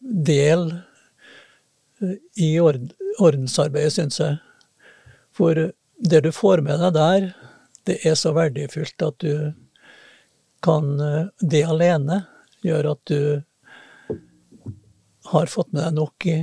del 0.00 0.70
i 2.36 2.50
ordensarbeidet, 2.60 3.92
syns 3.94 4.20
jeg. 4.20 4.38
For 5.34 5.54
det 5.98 6.20
du 6.24 6.30
får 6.34 6.62
med 6.66 6.80
deg 6.82 6.94
der, 6.96 7.28
det 7.88 7.98
er 8.06 8.16
så 8.18 8.34
verdifullt 8.36 9.02
at 9.02 9.18
du 9.24 9.54
kan 10.62 10.98
Det 11.38 11.60
alene 11.62 12.24
gjør 12.66 12.88
at 12.90 13.00
du 13.06 13.42
har 15.30 15.46
fått 15.46 15.70
med 15.72 15.84
deg 15.84 15.94
nok 15.94 16.26
i, 16.26 16.38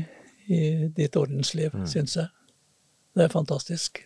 i 0.47 0.59
ditt 0.95 1.17
ordensliv, 1.19 1.73
mm. 1.73 1.87
syns 1.89 2.15
jeg. 2.15 2.29
Det 3.15 3.25
er 3.25 3.33
fantastisk. 3.33 3.99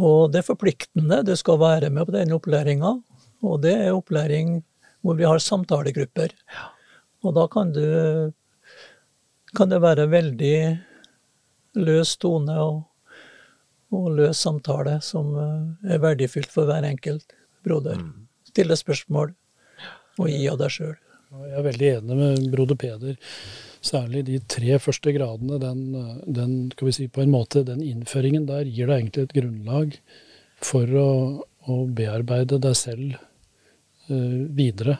Og 0.00 0.32
det 0.32 0.40
er 0.40 0.48
forpliktende. 0.48 1.22
Du 1.26 1.34
skal 1.36 1.60
være 1.60 1.90
med 1.92 2.08
på 2.08 2.14
den 2.14 2.34
opplæringa. 2.34 2.96
Og 3.46 3.62
det 3.64 3.76
er 3.76 3.96
opplæring 3.96 4.60
hvor 5.04 5.16
vi 5.16 5.26
har 5.28 5.40
samtalegrupper. 5.42 6.32
Og 7.24 7.34
da 7.36 7.46
kan 7.52 7.72
du 7.76 7.84
kan 9.56 9.72
det 9.72 9.80
være 9.82 10.10
veldig 10.10 10.56
løs 11.80 12.16
tone 12.20 12.56
og 12.60 12.78
og 13.90 14.10
løs 14.18 14.40
samtale 14.44 14.98
som 15.04 15.32
eh, 15.38 15.94
er 15.94 16.02
verdifullt 16.02 16.50
for 16.52 16.68
hver 16.70 16.86
enkelt 16.86 17.34
broder. 17.66 17.98
Mm. 17.98 18.26
Stille 18.50 18.76
spørsmål 18.78 19.32
og 20.20 20.30
gi 20.30 20.44
av 20.50 20.60
deg 20.60 20.74
sjøl. 20.74 20.96
Jeg 21.30 21.58
er 21.58 21.66
veldig 21.66 21.90
enig 21.96 22.18
med 22.18 22.46
broder 22.52 22.78
Peder. 22.78 23.34
Særlig 23.80 24.24
de 24.26 24.40
tre 24.50 24.78
første 24.82 25.12
gradene. 25.14 25.60
Den, 25.62 25.84
den, 26.26 26.54
skal 26.74 26.90
vi 26.90 26.96
si, 26.96 27.06
på 27.08 27.22
en 27.22 27.32
måte, 27.32 27.62
den 27.66 27.82
innføringen 27.86 28.48
der 28.48 28.66
gir 28.68 28.90
deg 28.90 29.04
egentlig 29.04 29.28
et 29.28 29.36
grunnlag 29.38 29.94
for 30.60 30.96
å, 31.00 31.10
å 31.70 31.76
bearbeide 31.86 32.58
deg 32.60 32.74
selv 32.76 33.14
uh, 34.10 34.42
videre 34.58 34.98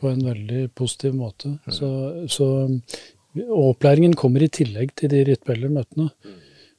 på 0.00 0.08
en 0.10 0.24
veldig 0.24 0.64
positiv 0.76 1.14
måte. 1.20 1.52
Mm. 1.68 1.76
Så, 1.76 1.90
så, 2.32 2.48
opplæringen 3.44 4.14
kommer 4.16 4.44
i 4.44 4.50
tillegg 4.52 4.94
til 4.96 5.12
de 5.12 5.22
rituelle 5.28 5.70
møtene. 5.72 6.10
Mm. 6.24 6.36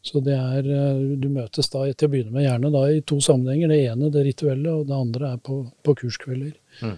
Så 0.07 0.21
det 0.23 0.35
er, 0.37 0.63
eh, 0.63 1.17
Du 1.19 1.27
møtes 1.29 1.69
da 1.69 1.83
til 1.91 2.07
å 2.07 2.11
begynne 2.11 2.31
med 2.31 2.45
gjerne 2.45 2.71
da 2.71 2.85
i 2.91 3.01
to 3.01 3.19
sammenhenger. 3.19 3.67
Det 3.67 3.79
ene 3.91 4.11
det 4.11 4.25
rituelle, 4.25 4.69
og 4.71 4.87
det 4.87 4.95
andre 4.95 5.33
er 5.33 5.37
på, 5.37 5.71
på 5.83 5.95
kurskvelder. 5.95 6.53
Mm. 6.81 6.97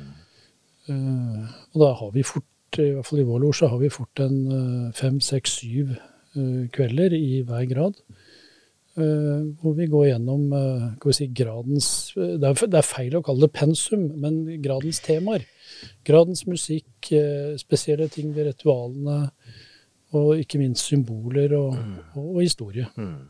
Uh, 0.89 1.45
og 1.75 1.81
da 1.83 1.93
har 1.93 2.11
vi 2.11 2.23
fort, 2.25 2.79
i 2.81 2.91
hvert 2.95 3.05
fall 3.05 3.19
i 3.21 3.27
vår 3.27 3.43
losj, 3.43 3.67
har 3.69 3.77
vi 3.77 3.91
fort 3.93 4.21
en 4.23 4.37
uh, 4.49 4.91
fem, 4.97 5.19
seks, 5.21 5.59
syv 5.61 5.91
uh, 6.35 6.65
kvelder 6.73 7.13
i 7.13 7.43
hver 7.45 7.67
grad. 7.69 7.99
Hvor 8.99 9.73
vi 9.77 9.87
går 9.89 10.09
gjennom 10.11 10.45
vi 11.05 11.15
si, 11.15 11.29
gradens 11.35 11.89
det 12.15 12.43
er, 12.45 12.59
det 12.67 12.79
er, 12.79 12.85
feil 12.85 13.17
å 13.17 13.23
kalle 13.25 13.47
det 13.47 13.53
pensum, 13.55 14.05
men 14.19 14.43
gradens 14.63 15.01
temaer. 15.05 15.47
Gradens 16.07 16.45
musikk, 16.49 17.11
spesielle 17.61 18.09
ting 18.11 18.33
ved 18.35 18.51
ritualene 18.51 19.19
og 20.17 20.39
ikke 20.41 20.61
minst 20.61 20.89
symboler 20.89 21.53
og, 21.57 21.75
mm. 21.75 21.99
og, 22.15 22.31
og 22.35 22.41
historie. 22.41 22.87
Mm. 22.97 23.27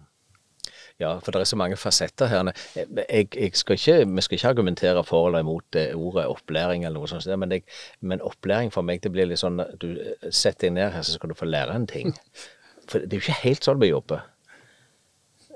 Ja, 0.99 1.13
for 1.23 1.31
det 1.31 1.39
er 1.39 1.47
så 1.47 1.55
mange 1.55 1.77
fasetter 1.79 2.27
her. 2.27 2.49
Jeg, 2.75 3.27
jeg 3.35 3.51
skal 3.55 3.77
ikke, 3.77 4.15
vi 4.15 4.21
skal 4.21 4.35
ikke 4.35 4.49
argumentere 4.49 5.03
for 5.07 5.29
eller 5.29 5.45
imot 5.45 5.77
ordet 5.95 6.25
opplæring, 6.27 6.83
eller 6.83 6.99
noe 6.99 7.07
sånt, 7.07 7.27
men, 7.39 7.55
jeg, 7.55 7.63
men 8.01 8.21
opplæring 8.21 8.73
for 8.73 8.83
meg 8.83 8.99
det 9.03 9.13
blir 9.15 9.29
litt 9.29 9.39
sånn 9.39 9.61
du 9.79 9.93
setter 10.27 10.67
deg 10.67 10.75
ned 10.75 10.91
her, 10.97 11.05
så 11.07 11.15
skal 11.15 11.31
du 11.31 11.37
få 11.39 11.47
lære 11.47 11.75
en 11.75 11.87
ting. 11.87 12.11
For 12.89 13.03
det 13.03 13.13
er 13.13 13.19
jo 13.19 13.21
ikke 13.27 13.41
helt 13.43 13.65
sånn 13.67 13.77
vi 13.77 13.91
jobber. 13.91 14.23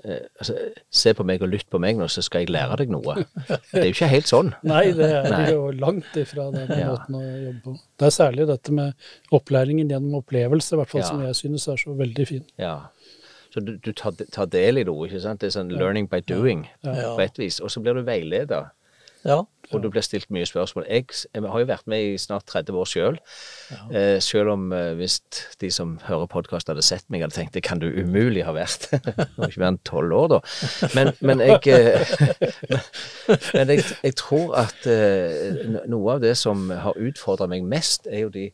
Eh, 0.04 0.26
altså, 0.40 0.58
se 0.92 1.14
på 1.16 1.24
meg 1.28 1.44
og 1.46 1.52
lytt 1.54 1.70
på 1.72 1.80
meg 1.80 1.96
nå, 2.00 2.10
så 2.12 2.24
skal 2.26 2.44
jeg 2.44 2.52
lære 2.52 2.82
deg 2.82 2.92
noe. 2.92 3.24
Det 3.48 3.80
er 3.80 3.88
jo 3.88 3.96
ikke 3.96 4.12
helt 4.12 4.30
sånn. 4.30 4.52
Nei, 4.74 4.86
det 4.98 5.08
er 5.08 5.30
Nei. 5.32 5.44
jo 5.54 5.70
langt 5.80 6.18
ifra 6.20 6.50
den 6.52 6.68
ja. 6.68 6.90
måten 6.92 7.20
å 7.20 7.24
jobbe 7.24 7.62
på. 7.64 7.76
Det 8.02 8.10
er 8.10 8.16
særlig 8.18 8.48
dette 8.52 8.76
med 8.76 9.10
opplæringen 9.40 9.92
gjennom 9.94 10.20
opplevelse, 10.20 10.76
i 10.76 10.82
hvert 10.82 10.92
fall 10.92 11.06
ja. 11.06 11.10
som 11.12 11.24
jeg 11.24 11.40
synes 11.40 11.68
er 11.72 11.80
så 11.86 11.96
veldig 12.04 12.28
fin. 12.28 12.46
Ja. 12.60 12.78
Så 13.54 13.62
du, 13.64 13.76
du 13.78 13.92
tar, 13.96 14.18
tar, 14.34 14.48
del 14.52 14.82
i 14.82 14.86
noe, 14.88 15.08
ikke 15.08 15.22
sant. 15.24 15.40
Det 15.44 15.52
er 15.52 15.58
sånn 15.60 15.72
learning 15.72 16.10
by 16.12 16.24
doing 16.26 16.66
på 16.82 17.20
et 17.22 17.40
vis. 17.40 17.62
Og 17.64 17.72
så 17.72 17.84
blir 17.86 17.96
du 17.96 18.04
veileder. 18.08 18.72
Ja. 19.24 19.44
Og 19.72 19.82
det 19.82 19.90
blir 19.94 20.04
stilt 20.06 20.30
mye 20.34 20.46
spørsmål. 20.46 20.86
Jeg, 20.90 21.06
jeg, 21.34 21.44
har 21.50 21.62
jo 21.62 21.68
vært 21.70 21.88
med 21.90 22.04
i 22.04 22.18
snart 22.22 22.46
30 22.52 22.78
år 22.78 22.90
sjøl. 22.90 23.20
Ja. 23.72 23.80
Eh, 24.00 24.18
selv 24.22 24.54
om 24.54 24.68
eh, 24.76 24.92
hvis 25.00 25.20
de 25.62 25.72
som 25.72 25.96
hører 26.06 26.28
podkast 26.30 26.70
hadde 26.70 26.84
sett 26.86 27.08
meg, 27.08 27.24
hadde 27.24 27.38
tenkt 27.38 27.56
det 27.56 27.64
kan 27.66 27.82
du 27.82 27.88
umulig 27.88 28.44
ha 28.46 28.54
vært. 28.56 28.90
du 28.92 29.40
må 29.40 29.50
ikke 29.50 29.64
være 29.64 29.72
en 29.76 29.80
tolv 29.88 30.18
år, 30.18 30.28
da. 30.36 30.42
Men, 30.98 31.14
men, 31.24 31.42
jeg, 31.42 31.62
eh, 31.72 32.14
men 33.58 33.74
jeg, 33.74 33.88
jeg, 34.04 34.18
tror 34.20 34.54
at 34.66 34.86
eh, 34.90 35.80
noe 35.90 36.18
av 36.18 36.24
det 36.26 36.36
som 36.38 36.68
har 36.70 37.00
utfordra 37.00 37.48
meg 37.50 37.66
mest, 37.66 38.08
er 38.12 38.28
jo 38.28 38.34
de 38.34 38.50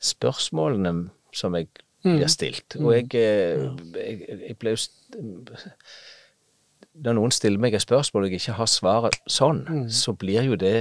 spørsmålene 0.00 1.10
som 1.36 1.54
jeg 1.54 1.68
blir 2.02 2.24
mm. 2.24 2.32
stilt. 2.32 2.78
Og 2.80 2.94
jeg, 2.96 3.12
eh, 3.14 3.68
jeg, 4.00 4.40
jeg 4.48 4.56
ble 4.58 4.74
jo 4.74 4.80
når 7.00 7.16
noen 7.16 7.32
stiller 7.32 7.60
meg 7.62 7.74
et 7.74 7.82
spørsmål 7.82 8.26
og 8.26 8.34
jeg 8.34 8.42
ikke 8.42 8.56
har 8.58 8.68
svaret 8.68 9.16
sånn, 9.30 9.62
mm. 9.64 9.84
så 9.94 10.12
blir 10.20 10.44
jo 10.50 10.56
det, 10.60 10.74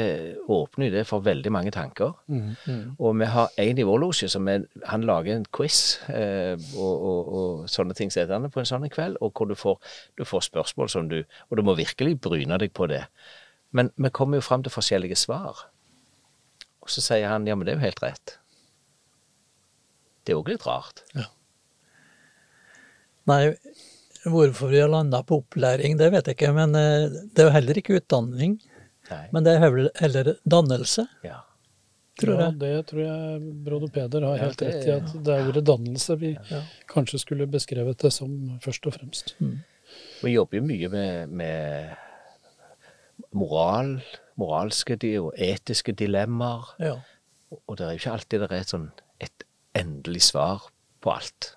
åpner 0.51 0.89
jo 0.89 0.95
det 0.97 1.03
for 1.07 1.23
veldig 1.23 1.51
mange 1.55 1.71
tanker. 1.75 2.11
Mm. 2.27 2.49
Mm. 2.65 2.83
Og 2.97 3.15
vi 3.21 3.29
har 3.31 3.53
en 3.63 3.79
i 3.79 3.85
vår 3.87 4.01
losje 4.03 4.29
som 4.31 4.47
er, 4.51 4.65
han 4.91 5.05
lager 5.07 5.37
en 5.37 5.47
quiz 5.55 5.99
eh, 6.11 6.55
og, 6.75 6.93
og, 6.93 7.31
og, 7.39 7.63
sånne 7.71 7.95
ting 7.95 8.11
setter 8.11 8.49
på 8.51 8.61
en 8.61 8.67
sånn 8.67 8.87
kveld, 8.91 9.19
og 9.23 9.31
hvor 9.31 9.49
du 9.49 9.55
får, 9.59 9.79
du 10.19 10.25
får, 10.27 10.47
spørsmål 10.49 10.91
som 10.91 11.09
du 11.11 11.19
Og 11.49 11.57
du 11.57 11.63
må 11.65 11.75
virkelig 11.77 12.19
bryne 12.21 12.57
deg 12.59 12.71
på 12.73 12.87
det. 12.89 13.03
Men 13.75 13.91
vi 13.95 14.09
kommer 14.09 14.39
jo 14.39 14.45
fram 14.45 14.63
til 14.63 14.73
forskjellige 14.73 15.17
svar. 15.19 15.67
Og 16.81 16.91
så 16.91 17.03
sier 17.05 17.29
han 17.29 17.47
ja, 17.47 17.55
men 17.55 17.67
det 17.67 17.75
er 17.75 17.79
jo 17.79 17.85
helt 17.85 18.03
rett. 18.03 18.39
Det 20.25 20.33
er 20.33 20.39
òg 20.39 20.51
litt 20.51 20.65
rart. 20.67 21.03
Ja. 21.17 21.27
Nei, 23.29 23.53
Hvorfor 24.29 24.71
vi 24.71 24.81
har 24.81 24.91
landa 24.91 25.21
på 25.25 25.41
opplæring, 25.43 25.97
det 25.99 26.09
vet 26.13 26.29
jeg 26.29 26.37
ikke. 26.37 26.53
Men 26.55 26.75
eh, 26.77 27.07
det 27.09 27.43
er 27.43 27.49
jo 27.49 27.55
heller 27.57 27.81
ikke 27.81 27.99
utdanning. 27.99 28.57
Nei. 29.09 29.23
Men 29.33 29.45
det 29.45 29.55
er 29.55 29.63
heller 30.01 30.33
dannelse. 30.45 31.07
Ja. 31.25 31.41
Tror 32.19 32.41
ja, 32.41 32.49
det 32.51 32.73
tror 32.89 33.01
jeg 33.05 33.51
broder 33.63 33.91
Peder 33.95 34.25
har 34.27 34.41
helt 34.41 34.61
rett 34.61 34.87
i. 34.87 34.91
At 34.97 35.11
det 35.23 35.35
er 35.35 35.47
ordet 35.47 35.63
dannelse 35.69 36.17
vi 36.19 36.33
ja. 36.35 36.61
kanskje 36.91 37.21
skulle 37.21 37.47
beskrevet 37.49 38.01
det 38.03 38.11
som 38.11 38.33
først 38.63 38.89
og 38.89 38.97
fremst. 38.97 39.35
Mm. 39.39 39.61
Vi 40.19 40.33
jobber 40.33 40.59
jo 40.59 40.65
mye 40.67 40.89
med, 40.91 41.31
med 41.31 41.93
moral, 43.31 43.95
moralske 44.39 44.97
og 45.21 45.31
etiske 45.39 45.95
dilemmaer. 45.95 46.73
Ja. 46.83 46.97
Og 47.55 47.79
det 47.79 47.85
er 47.85 47.95
jo 47.95 48.01
ikke 48.03 48.17
alltid 48.17 48.43
det 48.43 48.51
er 48.51 48.59
et, 48.59 48.73
sånn, 48.75 48.89
et 49.23 49.47
endelig 49.79 50.27
svar 50.27 50.67
på 50.99 51.15
alt. 51.15 51.53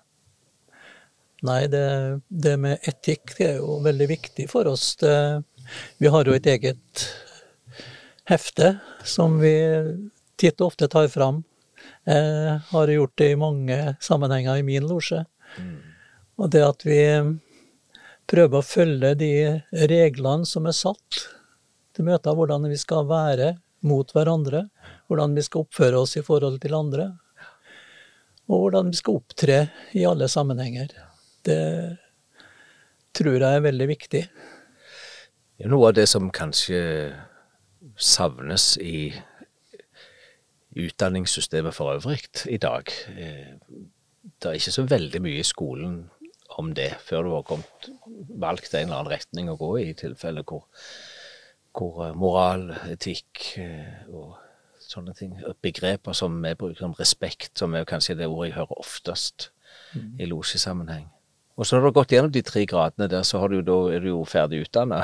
Nei, 1.43 1.67
det, 1.67 2.21
det, 2.27 2.55
med 2.57 2.85
etikk 2.87 3.35
det 3.37 3.47
er 3.49 3.57
jo 3.59 3.81
veldig 3.83 4.07
viktig 4.13 4.47
for 4.51 4.69
oss. 4.71 4.93
Det, 5.01 5.43
vi 5.99 6.11
har 6.11 6.27
jo 6.27 6.35
et 6.37 6.47
eget 6.47 7.07
hefte 8.31 8.77
som 9.03 9.35
vi 9.41 9.51
titt 10.39 10.61
og 10.61 10.71
ofte 10.71 10.87
tar 10.91 11.09
fram. 11.11 11.43
Jeg 12.07 12.59
har 12.69 12.93
gjort 12.95 13.17
det 13.19 13.29
i 13.33 13.39
mange 13.39 13.79
sammenhenger 14.03 14.59
i 14.59 14.63
min 14.63 14.87
losje. 14.87 15.25
Mm. 15.59 15.75
Og 16.39 16.51
det 16.55 16.63
at 16.63 16.87
vi 16.87 17.01
prøver 18.31 18.59
å 18.59 18.65
følge 18.65 19.13
de 19.19 19.33
reglene 19.91 20.47
som 20.47 20.67
er 20.67 20.79
satt 20.79 21.23
til 21.93 22.07
møter, 22.07 22.35
hvordan 22.35 22.71
vi 22.71 22.79
skal 22.79 23.07
være 23.09 23.53
mot 23.83 24.15
hverandre, 24.15 24.69
hvordan 25.11 25.35
vi 25.35 25.43
skal 25.43 25.67
oppføre 25.67 25.99
oss 26.05 26.15
i 26.17 26.23
forhold 26.23 26.61
til 26.63 26.75
andre, 26.77 27.11
og 28.47 28.63
hvordan 28.65 28.91
vi 28.91 28.99
skal 28.99 29.19
opptre 29.19 29.65
i 29.91 30.07
alle 30.07 30.31
sammenhenger. 30.31 30.95
Det 31.45 31.97
tror 33.13 33.37
jeg 33.37 33.55
er 33.59 33.65
veldig 33.67 33.87
viktig. 33.87 34.23
Det 35.57 35.67
er 35.67 35.71
noe 35.71 35.91
av 35.91 35.97
det 35.97 36.07
som 36.09 36.31
kanskje 36.33 36.79
savnes 37.99 38.73
i 38.81 39.13
utdanningssystemet 40.73 41.75
for 41.75 41.93
øvrig 41.93 42.23
i 42.49 42.57
dag. 42.57 42.89
Eh, 43.17 43.55
Det 44.39 44.49
er 44.49 44.53
ikke 44.53 44.71
så 44.71 44.83
veldig 44.87 45.19
mye 45.21 45.39
i 45.39 45.43
skolen 45.43 46.09
om 46.57 46.73
det, 46.73 46.93
før 46.99 47.23
du 47.23 47.29
har 47.33 47.41
kommet, 47.41 47.89
valgt 48.29 48.73
en 48.73 48.87
eller 48.87 49.01
annen 49.01 49.11
retning 49.11 49.49
å 49.51 49.57
gå 49.59 49.77
i, 49.79 49.89
i 49.89 49.93
tilfelle 49.93 50.43
hvor, 50.47 50.63
hvor 51.75 52.05
eh, 52.07 52.15
moral, 52.15 52.69
etikk 52.91 53.57
eh, 53.59 54.07
og 54.09 54.37
sånne 54.79 55.13
ting, 55.17 55.35
begreper 55.61 56.15
som 56.15 56.39
vi 56.43 56.55
bruker 56.55 56.79
som 56.79 56.95
respekt, 56.99 57.57
som 57.59 57.75
er 57.75 57.87
kanskje 57.89 58.15
det 58.19 58.27
ordet 58.27 58.49
jeg 58.51 58.57
hører 58.61 58.79
oftest 58.79 59.51
i 60.19 60.25
losjesammenheng. 60.25 61.09
Og 61.53 61.67
så 61.67 61.75
når 61.75 61.83
du 61.83 61.87
har 61.87 61.95
gått 61.99 62.13
gjennom 62.15 62.31
de 62.33 62.41
tre 62.45 62.63
gradene 62.65 63.07
der, 63.11 63.25
så 63.27 63.39
har 63.43 63.51
du, 63.53 63.59
er 63.61 64.01
du 64.01 64.09
jo 64.09 64.23
ferdig 64.25 64.63
utdanna. 64.65 65.03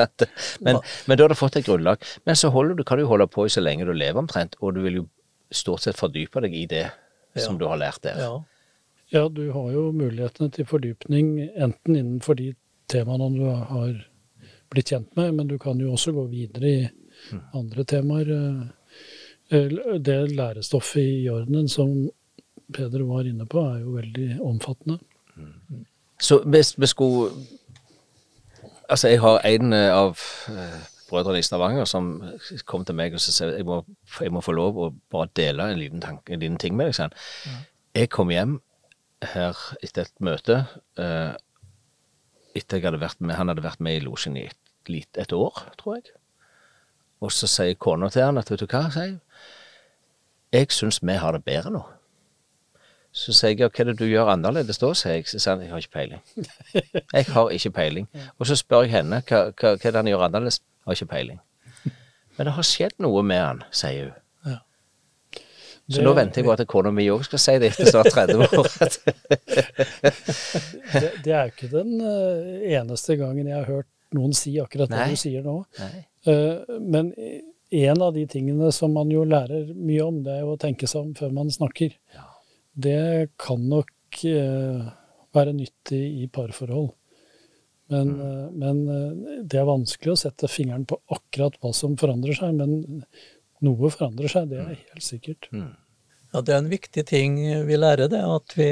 men, 0.64 0.78
men 0.80 1.18
da 1.18 1.26
har 1.26 1.34
du 1.34 1.36
fått 1.36 1.58
et 1.60 1.66
grunnlag. 1.66 2.00
Men 2.24 2.38
så 2.40 2.48
du, 2.48 2.84
kan 2.88 2.98
du 2.98 3.04
holde 3.10 3.26
på 3.28 3.44
i 3.44 3.52
så 3.52 3.60
lenge 3.60 3.84
du 3.84 3.92
lever 3.92 4.22
omtrent, 4.22 4.56
og 4.60 4.78
du 4.78 4.80
vil 4.86 5.02
jo 5.02 5.04
stort 5.52 5.84
sett 5.84 6.00
fordype 6.00 6.40
deg 6.46 6.56
i 6.56 6.64
det 6.70 6.86
som 7.36 7.58
du 7.60 7.66
har 7.68 7.80
lært 7.80 8.02
der. 8.06 8.20
Ja. 8.22 8.34
Ja, 9.12 9.28
du 9.28 9.50
har 9.52 9.68
jo 9.70 9.90
mulighetene 9.94 10.50
til 10.50 10.66
fordypning 10.66 11.36
enten 11.60 11.94
innenfor 11.94 12.38
de 12.38 12.54
temaene 12.90 13.28
du 13.36 13.44
har 13.46 13.92
blitt 14.72 14.90
kjent 14.90 15.12
med, 15.18 15.34
men 15.36 15.50
du 15.50 15.58
kan 15.60 15.78
jo 15.78 15.92
også 15.94 16.14
gå 16.16 16.24
videre 16.32 16.70
i 16.70 16.88
andre 17.54 17.84
temaer. 17.84 18.32
Eh, 19.52 20.00
Det 20.00 20.18
lærestoffet 20.32 21.04
i 21.04 21.28
ordenen 21.30 21.68
som 21.68 22.08
Peder 22.74 23.04
var 23.04 23.28
inne 23.28 23.44
på, 23.46 23.60
er 23.60 23.82
jo 23.84 23.98
veldig 23.98 24.28
omfattende. 24.40 24.98
Så 26.20 26.40
hvis 26.44 26.74
vi 26.78 26.86
skulle 26.86 27.30
Altså, 28.88 29.08
jeg 29.08 29.20
har 29.20 29.38
en 29.48 29.72
eh, 29.72 29.94
av 29.96 30.18
eh, 30.52 30.80
brødrene 31.08 31.40
i 31.40 31.42
Stavanger 31.42 31.86
som 31.88 32.10
kom 32.68 32.84
til 32.84 32.94
meg 32.98 33.14
og 33.16 33.22
sa 33.22 33.46
jeg 33.48 33.64
må, 33.64 33.78
jeg 34.20 34.32
må 34.34 34.42
få 34.44 34.52
lov 34.52 34.76
å 34.76 34.90
bare 35.10 35.30
dele 35.32 35.70
en 35.72 35.80
liten, 35.80 36.02
tanke, 36.04 36.34
en 36.34 36.42
liten 36.42 36.58
ting 36.60 36.76
med 36.76 36.90
deg. 36.90 36.98
Sånn. 36.98 37.14
han. 37.14 37.62
Jeg 37.96 38.10
kom 38.12 38.32
hjem 38.34 38.58
her 39.24 39.56
etter 39.80 40.04
et 40.04 40.20
møte 40.20 40.58
eh, 41.00 41.32
etter 42.54 42.78
jeg 42.78 42.86
hadde 42.86 43.00
vært 43.02 43.24
med, 43.24 43.36
Han 43.38 43.50
hadde 43.50 43.64
vært 43.64 43.82
med 43.82 43.98
i 43.98 44.04
losjen 44.04 44.36
i 44.36 44.44
et, 44.46 45.16
et 45.16 45.32
år, 45.32 45.64
tror 45.80 45.96
jeg. 45.96 46.12
Og 47.24 47.32
så 47.32 47.48
sier 47.50 47.78
kona 47.80 48.10
til 48.12 48.26
han 48.26 48.38
at 48.38 48.50
vet 48.52 48.60
du 48.60 48.68
hva, 48.68 48.84
sier 48.92 49.14
jeg, 49.14 49.18
jeg 50.54 50.70
syns 50.70 51.00
vi 51.02 51.16
har 51.18 51.34
det 51.34 51.42
bedre 51.46 51.72
nå. 51.74 51.82
Så 53.14 53.30
sier 53.36 53.52
jeg 53.52 53.60
ja, 53.62 53.68
hva 53.70 53.80
er 53.84 53.88
det 53.92 53.98
du 54.00 54.08
gjør 54.10 54.26
annerledes 54.32 54.80
da, 54.82 54.88
sier 54.98 55.20
jeg. 55.20 55.28
Så 55.30 55.38
sier 55.38 55.54
han 55.54 55.62
jeg 55.62 55.70
har 55.70 55.84
ikke 55.84 55.94
peiling. 55.94 56.22
Jeg 57.14 57.28
har 57.30 57.52
ikke 57.54 57.70
peiling. 57.76 58.08
Og 58.40 58.48
så 58.50 58.56
spør 58.58 58.82
jeg 58.88 58.90
henne 58.96 59.20
hva, 59.28 59.44
hva, 59.54 59.70
hva 59.76 59.86
er 59.86 59.94
det 59.94 60.00
han 60.00 60.10
gjør 60.10 60.24
annerledes. 60.26 60.58
Jeg 60.58 60.90
har 60.90 60.98
ikke 60.98 61.10
peiling. 61.12 61.38
Men 62.36 62.48
det 62.50 62.54
har 62.56 62.66
skjedd 62.66 62.96
noe 63.06 63.22
med 63.22 63.38
han, 63.44 63.62
sier 63.70 64.08
hun. 64.10 64.16
Ja. 64.50 64.58
Så 65.86 66.00
Det- 66.00 66.04
nå 66.08 66.14
venter 66.18 66.40
jeg 66.42 66.48
på 66.48 66.52
at 66.56 66.66
kona 66.74 66.90
mi 66.96 67.06
òg 67.12 67.22
skal 67.28 67.38
si 67.44 67.54
det 67.62 67.70
etter 67.72 67.92
snart 67.92 68.10
30 68.10 68.34
år. 68.42 68.68
Det, 70.94 71.10
det 71.24 71.32
er 71.32 71.40
jo 71.48 71.50
ikke 71.52 71.70
den 71.72 71.94
eh, 72.00 72.76
eneste 72.78 73.16
gangen 73.20 73.46
jeg 73.48 73.56
har 73.56 73.66
hørt 73.68 73.88
noen 74.14 74.34
si 74.36 74.52
akkurat 74.62 74.90
det 74.92 75.06
du 75.10 75.16
sier 75.18 75.42
nå. 75.46 75.56
Nei. 75.80 76.04
Eh, 76.30 76.78
Men 76.80 77.12
en 77.74 78.02
av 78.04 78.12
de 78.14 78.26
tingene 78.30 78.70
som 78.74 78.92
man 78.94 79.10
jo 79.10 79.24
lærer 79.26 79.70
mye 79.74 80.04
om, 80.06 80.20
det 80.26 80.36
er 80.36 80.44
jo 80.44 80.52
å 80.54 80.60
tenke 80.62 80.86
seg 80.90 81.00
om 81.08 81.14
før 81.18 81.32
man 81.34 81.50
snakker. 81.50 81.94
Ja. 82.14 82.26
Det 82.74 83.30
kan 83.38 83.62
nok 83.70 84.24
eh, 84.26 84.84
være 85.34 85.52
nyttig 85.54 86.02
i 86.24 86.28
parforhold. 86.32 86.92
Men, 87.92 88.08
Mm. 88.14 88.20
eh, 88.20 88.50
men 88.50 88.78
eh, 88.88 89.42
det 89.44 89.58
er 89.60 89.66
vanskelig 89.68 90.14
å 90.14 90.18
sette 90.18 90.48
fingeren 90.48 90.86
på 90.88 90.98
akkurat 91.12 91.56
hva 91.60 91.72
som 91.76 91.96
forandrer 92.00 92.34
seg. 92.34 92.54
Men 92.56 93.04
noe 93.62 93.90
forandrer 93.92 94.28
seg, 94.32 94.48
det 94.50 94.58
er 94.62 94.74
helt 94.74 95.04
sikkert. 95.04 95.48
Mm. 95.52 95.74
ja, 96.32 96.40
det 96.40 96.54
er 96.54 96.58
en 96.58 96.70
viktig 96.72 97.04
ting 97.06 97.36
vi 97.66 97.76
lærer, 97.78 98.08
det, 98.10 98.22
at 98.24 98.56
vi 98.58 98.70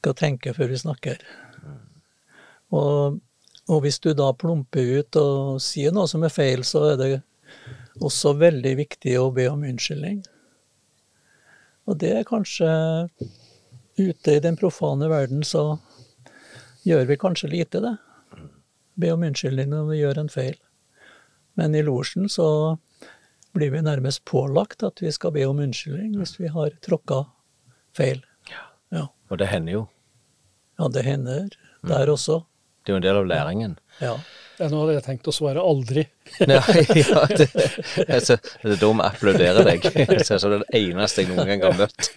skal 0.00 0.14
tenke 0.16 0.54
før 0.56 0.70
vi 0.72 0.78
snakker. 0.80 1.18
Og, 2.72 3.18
og 3.68 3.82
hvis 3.84 3.98
du 4.00 4.12
da 4.14 4.30
plumper 4.32 5.00
ut 5.02 5.16
og 5.20 5.60
sier 5.60 5.92
noe 5.92 6.06
som 6.08 6.22
er 6.24 6.32
feil, 6.32 6.62
så 6.64 6.92
er 6.92 6.96
det 7.00 7.08
også 8.00 8.32
veldig 8.38 8.76
viktig 8.78 9.16
å 9.20 9.28
be 9.34 9.48
om 9.50 9.64
unnskyldning. 9.66 10.22
Og 11.90 11.98
det 11.98 12.14
er 12.20 12.28
kanskje 12.28 12.70
Ute 14.00 14.32
i 14.32 14.40
den 14.40 14.56
profane 14.56 15.10
verden 15.10 15.42
så 15.44 15.74
gjør 16.88 17.04
vi 17.10 17.18
kanskje 17.20 17.50
lite, 17.52 17.82
det. 17.84 17.96
Be 18.96 19.10
om 19.12 19.24
unnskyldning 19.26 19.68
når 19.72 19.88
vi 19.90 19.98
gjør 19.98 20.20
en 20.22 20.30
feil. 20.32 20.56
Men 21.58 21.74
i 21.76 21.82
losjen 21.84 22.30
så 22.32 22.78
blir 23.52 23.74
vi 23.74 23.82
nærmest 23.84 24.22
pålagt 24.24 24.86
at 24.86 25.02
vi 25.02 25.12
skal 25.12 25.34
be 25.34 25.44
om 25.48 25.60
unnskyldning 25.60 26.14
hvis 26.16 26.38
vi 26.40 26.48
har 26.54 26.72
tråkka 26.86 27.24
feil. 27.96 28.22
Ja. 28.94 29.08
Og 29.28 29.42
det 29.42 29.50
hender 29.50 29.80
jo. 29.80 29.82
ja, 30.78 30.88
det 30.88 31.04
hender 31.04 31.50
der 31.86 32.10
også. 32.10 32.40
Det 32.80 32.92
er 32.92 32.96
jo 32.96 33.00
en 33.00 33.08
del 33.08 33.18
av 33.22 33.26
læringen. 33.28 33.78
Ja. 34.00 34.14
Nå 34.60 34.76
hadde 34.82 34.92
jeg 34.98 35.04
tenkt 35.06 35.28
å 35.28 35.32
svare 35.32 35.62
aldri. 35.64 36.02
Nei, 36.48 36.56
ja, 37.00 37.22
det, 37.32 37.46
altså, 38.12 38.34
det 38.60 38.74
er 38.74 38.80
da 38.82 38.90
vi 38.92 39.04
applauderer 39.06 39.64
deg. 39.64 39.86
Så 40.28 40.36
det 40.36 40.58
er 40.58 40.64
det 40.66 40.80
eneste 40.82 41.22
jeg 41.24 41.30
noen 41.30 41.48
gang 41.48 41.64
har 41.64 41.78
møtt. 41.78 42.10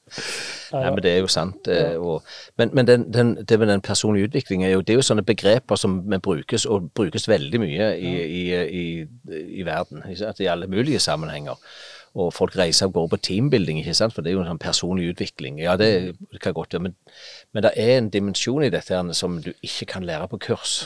Nei, 0.74 0.84
men 0.88 1.00
det 1.04 1.12
er 1.12 1.20
jo 1.20 1.28
sant. 1.30 1.68
eh, 1.68 1.98
Og, 2.00 2.24
men 2.56 2.72
men 2.72 2.88
den, 2.88 3.04
den, 3.12 3.34
det 3.44 3.58
med 3.60 3.68
den 3.68 3.84
personlige 3.84 4.30
utviklingen 4.30 4.68
er 4.68 4.72
jo, 4.78 4.80
det 4.80 4.94
er 4.96 5.00
jo 5.02 5.06
sånne 5.10 5.26
begreper 5.28 5.76
som 5.80 5.98
brukes, 6.24 6.64
og 6.64 6.88
brukes 6.96 7.28
veldig 7.28 7.60
mye 7.62 7.90
i, 8.00 8.14
i, 8.24 8.42
i, 8.80 8.86
i 9.60 9.66
verden. 9.68 10.02
I 10.08 10.48
alle 10.50 10.66
mulige 10.72 10.98
sammenhenger. 11.04 11.60
Og 12.14 12.30
folk 12.30 12.54
reiser 12.54 12.86
av 12.86 12.92
gårde 12.94 13.14
på 13.16 13.22
teambuilding, 13.26 13.80
ikke 13.82 13.96
sant? 13.98 14.14
for 14.14 14.22
det 14.22 14.30
er 14.30 14.36
jo 14.36 14.44
en 14.44 14.52
sånn 14.52 14.62
personlig 14.62 15.08
utvikling. 15.14 15.58
Ja, 15.62 15.74
det 15.80 16.14
kan 16.42 16.54
godt 16.54 16.76
være, 16.76 16.88
men, 16.88 16.94
men 17.52 17.66
det 17.66 17.72
er 17.74 17.96
en 17.96 18.12
dimensjon 18.14 18.62
i 18.62 18.70
dette 18.70 18.94
her 18.94 19.10
som 19.18 19.40
du 19.42 19.50
ikke 19.66 19.88
kan 19.96 20.06
lære 20.06 20.30
på 20.30 20.38
kurs. 20.46 20.76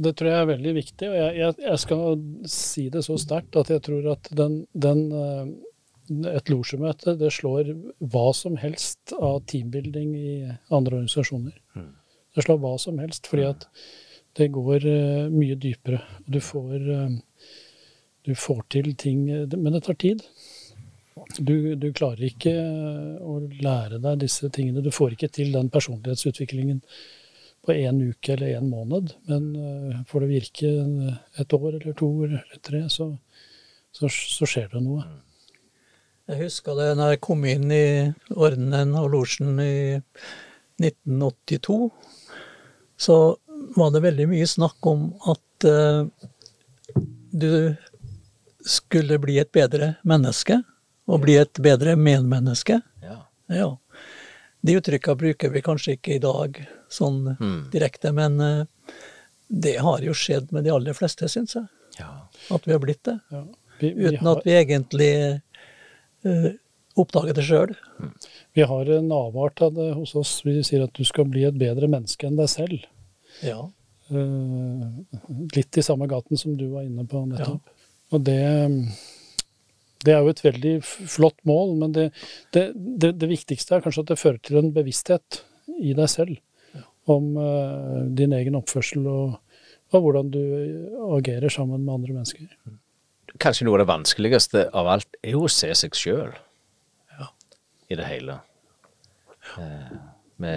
Det 0.00 0.14
tror 0.16 0.30
jeg 0.30 0.40
er 0.40 0.52
veldig 0.54 0.72
viktig, 0.78 1.10
og 1.10 1.18
jeg, 1.18 1.34
jeg, 1.42 1.56
jeg 1.66 1.82
skal 1.82 2.22
si 2.48 2.86
det 2.92 3.04
så 3.04 3.18
sterkt 3.20 3.58
at 3.60 3.72
jeg 3.74 3.84
tror 3.84 4.14
at 4.14 4.30
den, 4.38 4.62
den 4.72 5.02
eh, 5.12 5.50
et 6.30 6.50
losjemøte 6.50 7.14
det 7.20 7.30
slår 7.34 7.70
hva 8.12 8.30
som 8.34 8.56
helst 8.58 9.12
av 9.18 9.42
teambuilding 9.50 10.14
i 10.16 10.36
andre 10.72 11.02
organisasjoner. 11.02 11.58
Det 12.34 12.44
slår 12.46 12.60
hva 12.62 12.76
som 12.78 12.98
helst, 13.02 13.28
fordi 13.30 13.46
at 13.50 13.66
det 14.38 14.50
går 14.54 14.86
eh, 14.86 15.28
mye 15.32 15.56
dypere. 15.58 16.00
og 16.22 16.32
Du 16.34 16.40
får, 16.40 16.76
eh, 16.78 17.16
du 18.26 18.34
får 18.36 18.64
til 18.76 18.94
ting 19.00 19.24
Men 19.54 19.72
det 19.72 19.84
tar 19.86 19.96
tid. 20.00 20.24
Du, 21.38 21.74
du 21.76 21.88
klarer 21.92 22.26
ikke 22.26 22.52
eh, 22.52 23.16
å 23.22 23.38
lære 23.62 24.00
deg 24.02 24.22
disse 24.24 24.48
tingene. 24.52 24.82
Du 24.82 24.90
får 24.94 25.14
ikke 25.14 25.30
til 25.32 25.52
den 25.54 25.70
personlighetsutviklingen 25.72 26.80
på 27.66 27.76
én 27.76 28.00
uke 28.02 28.34
eller 28.34 28.58
én 28.58 28.68
måned. 28.70 29.12
Men 29.28 29.50
eh, 29.56 29.98
får 30.08 30.24
det 30.24 30.30
virke 30.30 30.70
et 31.38 31.56
år 31.56 31.74
eller 31.74 31.96
to 31.98 32.10
eller 32.26 32.62
tre, 32.64 32.86
så, 32.92 33.10
så, 33.92 34.08
så 34.10 34.48
skjer 34.48 34.70
det 34.74 34.82
noe. 34.84 35.04
Jeg 36.30 36.44
husker 36.44 36.78
det 36.78 36.90
når 36.94 37.14
jeg 37.14 37.22
kom 37.26 37.44
inn 37.48 37.70
i 37.74 37.86
ordenen 38.38 38.94
og 38.98 39.10
losjen 39.16 39.56
i 39.58 39.98
1982, 40.80 41.78
så 43.00 43.16
var 43.76 43.90
det 43.90 44.04
veldig 44.04 44.28
mye 44.30 44.46
snakk 44.48 44.86
om 44.86 45.08
at 45.32 45.66
uh, 45.66 46.06
du 47.34 47.50
skulle 48.66 49.18
bli 49.22 49.38
et 49.40 49.52
bedre 49.52 49.94
menneske, 50.04 50.60
og 51.10 51.22
bli 51.24 51.36
et 51.40 51.58
bedre 51.62 51.96
medmenneske. 51.98 52.80
Ja. 53.02 53.16
Ja. 53.50 53.70
De 54.62 54.74
uttrykka 54.76 55.14
bruker 55.16 55.50
vi 55.50 55.62
kanskje 55.64 55.96
ikke 55.96 56.14
i 56.18 56.22
dag 56.22 56.58
sånn 56.92 57.36
Mm. 57.40 57.70
direkte, 57.72 58.12
men 58.12 58.40
eh, 58.40 58.66
det 59.48 59.78
har 59.80 60.00
jo 60.04 60.12
skjedd 60.14 60.52
med 60.52 60.64
de 60.64 60.70
aller 60.70 60.92
fleste, 60.94 61.26
syns 61.28 61.54
jeg. 61.56 61.66
ja. 61.98 62.28
At 62.50 62.66
vi 62.68 62.72
har 62.72 62.78
blitt 62.82 63.02
det. 63.04 63.18
Ja. 63.30 63.44
Vi, 63.80 63.92
vi, 63.96 64.06
Uten 64.12 64.26
har, 64.26 64.36
at 64.36 64.44
vi 64.46 64.52
egentlig 64.52 65.40
uh, 66.26 66.50
oppdager 67.00 67.32
det 67.34 67.42
sjøl. 67.48 67.74
vi 68.52 68.62
har 68.62 68.90
en 68.92 69.10
avart 69.12 69.62
av 69.62 69.72
det 69.74 69.94
hos 69.96 70.14
oss. 70.14 70.42
Vi 70.44 70.60
sier 70.62 70.84
at 70.84 70.92
du 70.94 71.04
skal 71.04 71.24
bli 71.24 71.44
et 71.48 71.56
bedre 71.56 71.88
menneske 71.88 72.26
enn 72.28 72.36
deg 72.36 72.48
selv. 72.52 72.84
Ja. 73.42 73.62
Uh, 74.10 75.00
litt 75.56 75.78
i 75.78 75.82
samme 75.82 76.06
gaten 76.10 76.36
som 76.36 76.56
du 76.60 76.66
var 76.74 76.82
inne 76.84 77.06
på 77.08 77.24
nettopp. 77.30 77.62
Og 78.10 78.24
det, 78.26 78.40
det 80.06 80.14
er 80.14 80.24
jo 80.24 80.32
et 80.32 80.44
veldig 80.44 80.74
flott 80.84 81.38
mål, 81.48 81.76
men 81.82 81.94
det, 81.96 82.10
det, 82.54 82.70
det, 82.74 83.14
det 83.20 83.30
viktigste 83.30 83.76
er 83.76 83.84
kanskje 83.84 84.04
at 84.06 84.12
det 84.12 84.20
fører 84.20 84.40
til 84.42 84.60
en 84.60 84.72
bevissthet 84.74 85.42
i 85.80 85.94
deg 85.96 86.10
selv 86.10 86.40
om 87.10 87.32
uh, 87.38 88.02
din 88.14 88.34
egen 88.36 88.58
oppførsel 88.58 89.06
og, 89.10 89.38
og 89.94 90.04
hvordan 90.04 90.30
du 90.34 90.42
agerer 91.16 91.50
sammen 91.50 91.82
med 91.86 91.94
andre 91.96 92.18
mennesker. 92.18 92.46
Kanskje 93.40 93.66
noe 93.66 93.78
av 93.78 93.84
det 93.84 93.90
vanskeligste 93.90 94.66
av 94.76 94.90
alt 94.90 95.18
er 95.22 95.36
jo 95.36 95.46
å 95.46 95.52
se 95.52 95.70
seg 95.78 95.96
sjøl 95.96 96.34
i 97.90 97.98
det 97.98 98.06
hele. 98.06 98.38
Eh, 99.58 99.94
vi, 100.36 100.54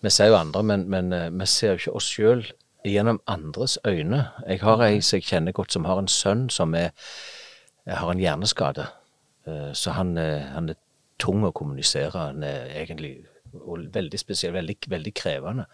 vi 0.00 0.12
ser 0.12 0.30
jo 0.30 0.38
andre, 0.38 0.62
men, 0.64 0.86
men 0.90 1.12
eh, 1.12 1.28
vi 1.34 1.48
ser 1.50 1.74
jo 1.74 1.82
ikke 1.82 1.96
oss 2.00 2.08
sjøl 2.14 2.44
gjennom 2.84 3.20
andres 3.26 3.78
øyne. 3.86 4.28
Jeg 4.48 4.60
har 4.60 4.82
ei 4.82 5.00
som 5.00 5.16
jeg 5.16 5.24
kjenner 5.24 5.52
godt, 5.52 5.72
som 5.72 5.84
har 5.84 5.98
en 5.98 6.08
sønn 6.08 6.48
som 6.50 6.74
er, 6.74 6.90
har 7.86 8.10
en 8.10 8.20
hjerneskade. 8.20 8.86
Eh, 9.46 9.72
så 9.74 9.90
han, 9.90 10.16
han, 10.16 10.68
er 10.68 10.78
tung 11.18 11.44
å 11.44 11.50
kommunisere. 11.50 12.28
Han 12.30 12.42
er 12.42 12.70
egentlig 12.82 13.24
veldig 13.94 14.18
spesiell, 14.18 14.52
veldig, 14.54 14.76
veldig 14.88 15.14
krevende. 15.14 15.64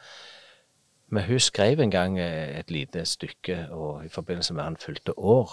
Men 1.08 1.24
hun 1.28 1.40
skrev 1.40 1.80
en 1.80 1.90
gang 1.90 2.18
et 2.18 2.70
lite 2.70 3.04
stykke 3.04 3.68
og 3.70 4.04
i 4.04 4.08
forbindelse 4.08 4.54
med 4.54 4.64
han 4.64 4.76
fylte 4.80 5.18
år. 5.18 5.50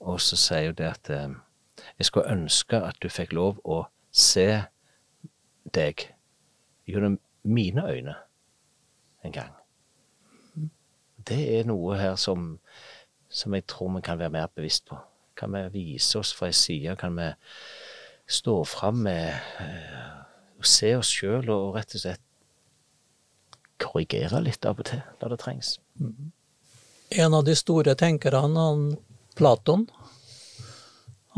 Og 0.00 0.20
så 0.20 0.36
sier 0.36 0.70
hun 0.70 0.78
det 0.78 0.86
at 0.86 1.10
jeg 1.98 2.06
skulle 2.06 2.30
ønske 2.32 2.78
at 2.78 2.96
du 3.02 3.08
fikk 3.08 3.32
lov 3.32 3.58
å 3.64 3.82
se 4.12 4.62
deg 5.74 6.06
gjennom 6.88 7.18
mine 7.42 7.86
øyne 7.90 8.14
en 9.24 9.32
gang. 9.32 9.59
Det 11.30 11.40
er 11.58 11.68
noe 11.68 11.98
her 11.98 12.16
som, 12.18 12.56
som 13.30 13.54
jeg 13.54 13.68
tror 13.70 13.92
vi 13.96 14.02
kan 14.06 14.18
være 14.18 14.34
mer 14.34 14.50
bevisst 14.54 14.88
på. 14.90 14.98
Kan 15.38 15.54
vi 15.54 15.62
vise 15.74 16.18
oss 16.18 16.32
fra 16.36 16.50
ei 16.50 16.56
side? 16.56 16.96
Kan 17.00 17.14
vi 17.18 17.30
stå 18.30 18.56
fram 18.68 19.04
med 19.06 19.38
å 20.60 20.66
se 20.66 20.92
oss 20.98 21.12
sjøl 21.14 21.48
og 21.54 21.78
rett 21.78 21.94
og 21.96 22.02
slett 22.02 22.26
korrigere 23.80 24.42
litt 24.44 24.66
av 24.68 24.82
og 24.82 24.90
til 24.90 25.00
da 25.20 25.30
det 25.32 25.40
trengs? 25.40 25.78
Mm. 26.00 26.32
En 27.22 27.34
av 27.34 27.46
de 27.46 27.56
store 27.58 27.96
tenkerne, 27.98 28.42
han 28.60 28.84
Platon, 29.38 29.86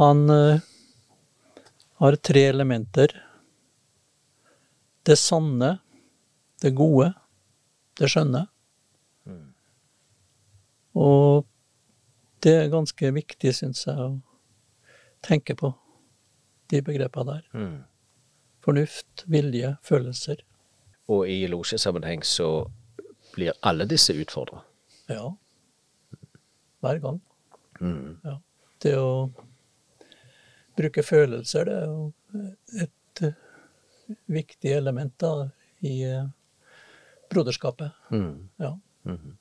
han 0.01 0.25
uh, 0.31 0.61
har 2.03 2.17
tre 2.17 2.43
elementer. 2.51 3.15
Det 5.03 5.17
sanne, 5.21 5.77
det 6.63 6.75
gode, 6.77 7.13
det 8.01 8.11
skjønne. 8.11 8.47
Og 10.99 11.47
det 12.43 12.55
er 12.59 12.73
ganske 12.73 13.13
viktig, 13.15 13.55
syns 13.55 13.87
jeg, 13.87 13.97
å 13.97 14.21
tenke 15.23 15.55
på 15.59 15.73
de 16.73 16.83
begrepene 16.85 17.37
der. 17.37 17.45
Mm. 17.55 17.77
Fornuft, 18.63 19.25
vilje, 19.31 19.77
følelser. 19.87 20.43
Og 21.11 21.27
i 21.31 21.45
losjesammenheng 21.51 22.25
så 22.27 22.49
blir 23.35 23.57
alle 23.67 23.87
disse 23.91 24.15
utfordra? 24.15 24.63
Ja. 25.11 25.33
Hver 26.83 27.01
gang. 27.03 27.21
Mm. 27.81 28.19
Ja. 28.25 28.37
Det 28.83 28.95
å 28.99 29.31
bruke 30.77 31.05
følelser, 31.07 31.69
det 31.69 31.75
er 31.79 31.91
jo 31.91 32.83
et 32.83 33.23
uh, 33.27 34.17
viktig 34.33 34.73
element 34.73 35.15
da, 35.21 35.49
i 35.87 35.95
uh, 36.09 36.27
broderskapet. 37.31 37.95
Mm. 38.11 38.49
Ja. 38.63 38.73
Mm. 39.07 39.37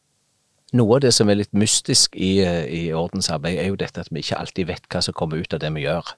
Noe 0.71 0.95
av 0.95 1.03
det 1.03 1.11
som 1.11 1.29
er 1.29 1.41
litt 1.41 1.53
mystisk 1.57 2.15
i, 2.15 2.39
eh, 2.45 2.63
i 2.65 2.81
ordensarbeid, 2.95 3.59
er 3.59 3.71
jo 3.71 3.79
dette 3.79 3.99
at 3.99 4.11
vi 4.11 4.23
ikke 4.23 4.39
alltid 4.39 4.67
vet 4.67 4.87
hva 4.87 5.01
som 5.03 5.13
kommer 5.13 5.41
ut 5.41 5.53
av 5.53 5.59
det 5.59 5.71
vi 5.75 5.83
gjør. 5.83 6.13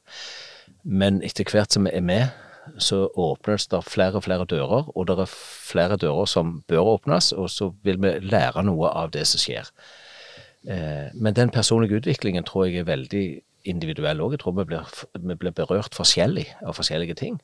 Men 0.83 1.21
etter 1.23 1.49
hvert 1.49 1.73
som 1.73 1.85
vi 1.85 1.95
er 1.97 2.01
med, 2.01 2.29
så 2.77 3.09
åpnes 3.17 3.67
det 3.67 3.83
flere 3.83 4.15
og 4.15 4.23
flere 4.23 4.45
dører, 4.45 4.91
og 4.95 5.07
det 5.07 5.19
er 5.19 5.31
flere 5.33 5.97
dører 5.97 6.25
som 6.25 6.61
bør 6.67 6.95
åpnes, 6.95 7.33
og 7.33 7.49
så 7.49 7.73
vil 7.83 7.97
vi 7.97 8.19
lære 8.19 8.63
noe 8.63 8.87
av 8.87 9.11
det 9.11 9.25
som 9.27 9.39
skjer. 9.39 9.67
Men 10.63 11.33
den 11.35 11.49
personlige 11.51 11.99
utviklingen 11.99 12.45
tror 12.47 12.69
jeg 12.69 12.77
er 12.79 12.87
veldig 12.87 13.41
individuell 13.65 14.21
òg. 14.23 14.35
Jeg 14.35 14.43
tror 14.43 14.55
vi 14.57 14.65
blir, 14.69 14.89
vi 15.19 15.35
blir, 15.35 15.51
berørt 15.55 15.95
forskjellig 15.95 16.45
av 16.63 16.77
forskjellige 16.77 17.17
ting. 17.19 17.39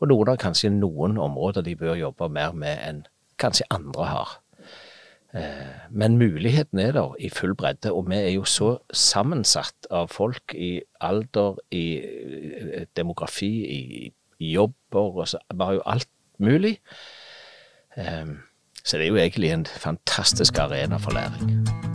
Og 0.00 0.08
noen 0.12 0.32
har 0.32 0.40
kanskje 0.40 0.70
noen 0.72 1.18
områder 1.18 1.64
de 1.66 1.76
bør 1.76 1.98
jobbe 1.98 2.28
mer 2.32 2.54
med 2.56 2.78
enn 2.84 3.02
kanskje 3.40 3.66
andre 3.74 4.08
har. 4.08 4.36
Eh, 5.34 5.88
men 5.90 6.16
muligheten 6.16 6.78
er 6.78 6.92
der 6.92 7.14
i 7.20 7.28
full 7.28 7.54
bredde, 7.54 7.92
og 7.92 8.08
vi 8.08 8.16
er 8.16 8.30
jo 8.32 8.44
så 8.48 8.78
sammensatt 8.92 9.88
av 9.90 10.08
folk 10.08 10.54
i 10.54 10.80
alder, 11.00 11.60
i 11.70 11.84
eh, 12.00 12.86
demografi, 12.96 13.52
i, 13.68 14.12
jobber 14.40 15.18
og 15.18 15.28
så, 15.28 15.38
Vi 15.50 15.64
har 15.64 15.72
jo 15.72 15.82
alt 15.86 16.08
mulig. 16.38 16.78
Eh, 17.96 18.26
så 18.84 18.96
det 18.96 19.04
er 19.04 19.08
jo 19.08 19.16
egentlig 19.16 19.52
en 19.52 19.66
fantastisk 19.66 20.58
arena 20.58 20.96
for 20.96 21.10
læring. 21.10 21.87